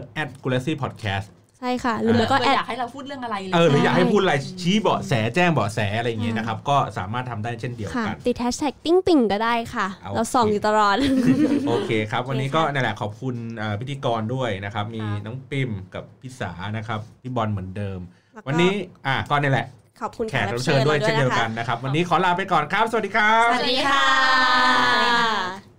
[0.44, 10.96] g u l a c y Podcast ใช่ค่ะหรือไม่ก็แอดอยากให้เราพูดเรื่องอะไรเลยเออหรืออยากใช่ให้พูดอะไรชี้เบาะแสแจ้งเบาะแสอะไรอย่างเงี้ยนะครับ ก็สามารถทำได้เช่นเดียวกันค่ะติดแฮชแท็กติ่งติ่งก็ได้ค่ะเอาเราส่องอยู่ตลอด
[11.68, 18.00] โอเคครับ วันนี้โอเคก็ค่ะนั่นแหละขอบคุณเอ่อพิธีกรด้วยนะครับ มีค่ะน้องปิมกับพี่สานะครับพี่บอลเหมือนเดิม
[18.34, 18.72] แล้วก็วันนี้
[19.06, 19.66] อะก็นี่แหละ
[20.00, 25.73] ขอบคุณแขกรับเชิญด้วยเช่นเดียวกันนะครับ วันนี้ขอลาไปก่อนครับ สวัสดีครับ สวัสดีค่ะ